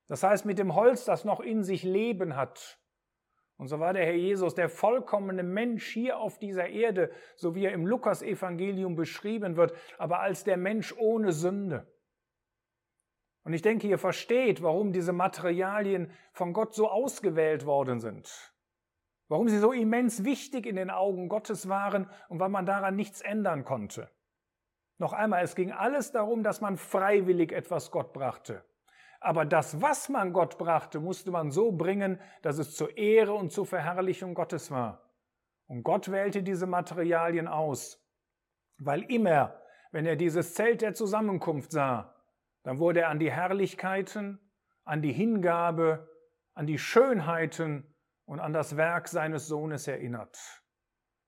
Das 0.06 0.22
heißt 0.22 0.46
mit 0.46 0.60
dem 0.60 0.76
Holz, 0.76 1.04
das 1.04 1.26
noch 1.26 1.40
in 1.40 1.64
sich 1.64 1.82
Leben 1.82 2.36
hat. 2.36 2.80
Und 3.62 3.68
so 3.68 3.80
war 3.80 3.94
der 3.94 4.08
Herr 4.08 4.16
Jesus 4.16 4.56
der 4.56 4.70
vollkommene 4.70 5.44
Mensch 5.44 5.86
hier 5.94 6.18
auf 6.18 6.40
dieser 6.40 6.70
Erde, 6.70 7.12
so 7.36 7.54
wie 7.54 7.66
er 7.66 7.74
im 7.74 7.86
Lukasevangelium 7.86 8.96
beschrieben 8.96 9.56
wird, 9.56 9.76
aber 10.00 10.20
als 10.20 10.44
der 10.44 10.58
Mensch 10.58 10.96
ohne 10.98 11.32
Sünde. 11.32 11.86
Und 13.44 13.54
ich 13.54 13.62
denke, 13.62 13.86
ihr 13.86 14.00
versteht, 14.00 14.64
warum 14.64 14.94
diese 14.94 15.14
Materialien 15.14 16.12
von 16.32 16.54
Gott 16.54 16.74
so 16.74 16.90
ausgewählt 16.90 17.68
worden 17.68 18.00
sind. 18.00 18.52
Warum 19.28 19.48
sie 19.48 19.60
so 19.60 19.72
immens 19.72 20.24
wichtig 20.24 20.66
in 20.66 20.76
den 20.76 20.90
Augen 20.90 21.30
Gottes 21.30 21.70
waren 21.70 22.10
und 22.30 22.40
weil 22.40 22.50
man 22.50 22.66
daran 22.66 22.96
nichts 22.96 23.22
ändern 23.22 23.64
konnte. 23.64 24.10
Noch 24.98 25.14
einmal, 25.14 25.44
es 25.44 25.54
ging 25.54 25.72
alles 25.72 26.12
darum, 26.12 26.42
dass 26.42 26.62
man 26.62 26.78
freiwillig 26.78 27.52
etwas 27.52 27.92
Gott 27.92 28.12
brachte. 28.12 28.66
Aber 29.22 29.46
das, 29.46 29.80
was 29.82 30.10
man 30.10 30.34
Gott 30.34 30.58
brachte, 30.58 31.00
musste 31.00 31.30
man 31.30 31.52
so 31.52 31.72
bringen, 31.72 32.20
dass 32.42 32.58
es 32.58 32.76
zur 32.76 32.98
Ehre 32.98 33.34
und 33.34 33.52
zur 33.52 33.68
Verherrlichung 33.68 34.34
Gottes 34.34 34.72
war. 34.72 35.12
Und 35.68 35.84
Gott 35.84 36.12
wählte 36.12 36.42
diese 36.42 36.66
Materialien 36.66 37.48
aus, 37.48 38.04
weil 38.80 39.04
immer, 39.04 39.62
wenn 39.92 40.08
er 40.08 40.16
dieses 40.16 40.56
Zelt 40.56 40.82
der 40.82 40.96
Zusammenkunft 40.96 41.72
sah, 41.72 42.16
dann 42.64 42.80
wurde 42.80 43.02
er 43.02 43.10
an 43.10 43.20
die 43.20 43.32
Herrlichkeiten, 43.32 44.40
an 44.86 45.04
die 45.04 45.14
Hingabe, 45.14 46.10
an 46.56 46.66
die 46.66 46.80
Schönheiten 46.80 47.96
und 48.26 48.40
an 48.40 48.54
das 48.54 48.76
Werk 48.76 49.08
seines 49.08 49.48
Sohnes 49.48 49.88
erinnert. 49.88 50.38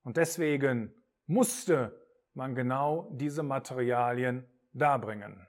Und 0.02 0.18
deswegen 0.18 0.94
musste 1.28 2.02
man 2.34 2.56
genau 2.56 3.12
diese 3.14 3.44
Materialien 3.44 4.48
darbringen. 4.74 5.48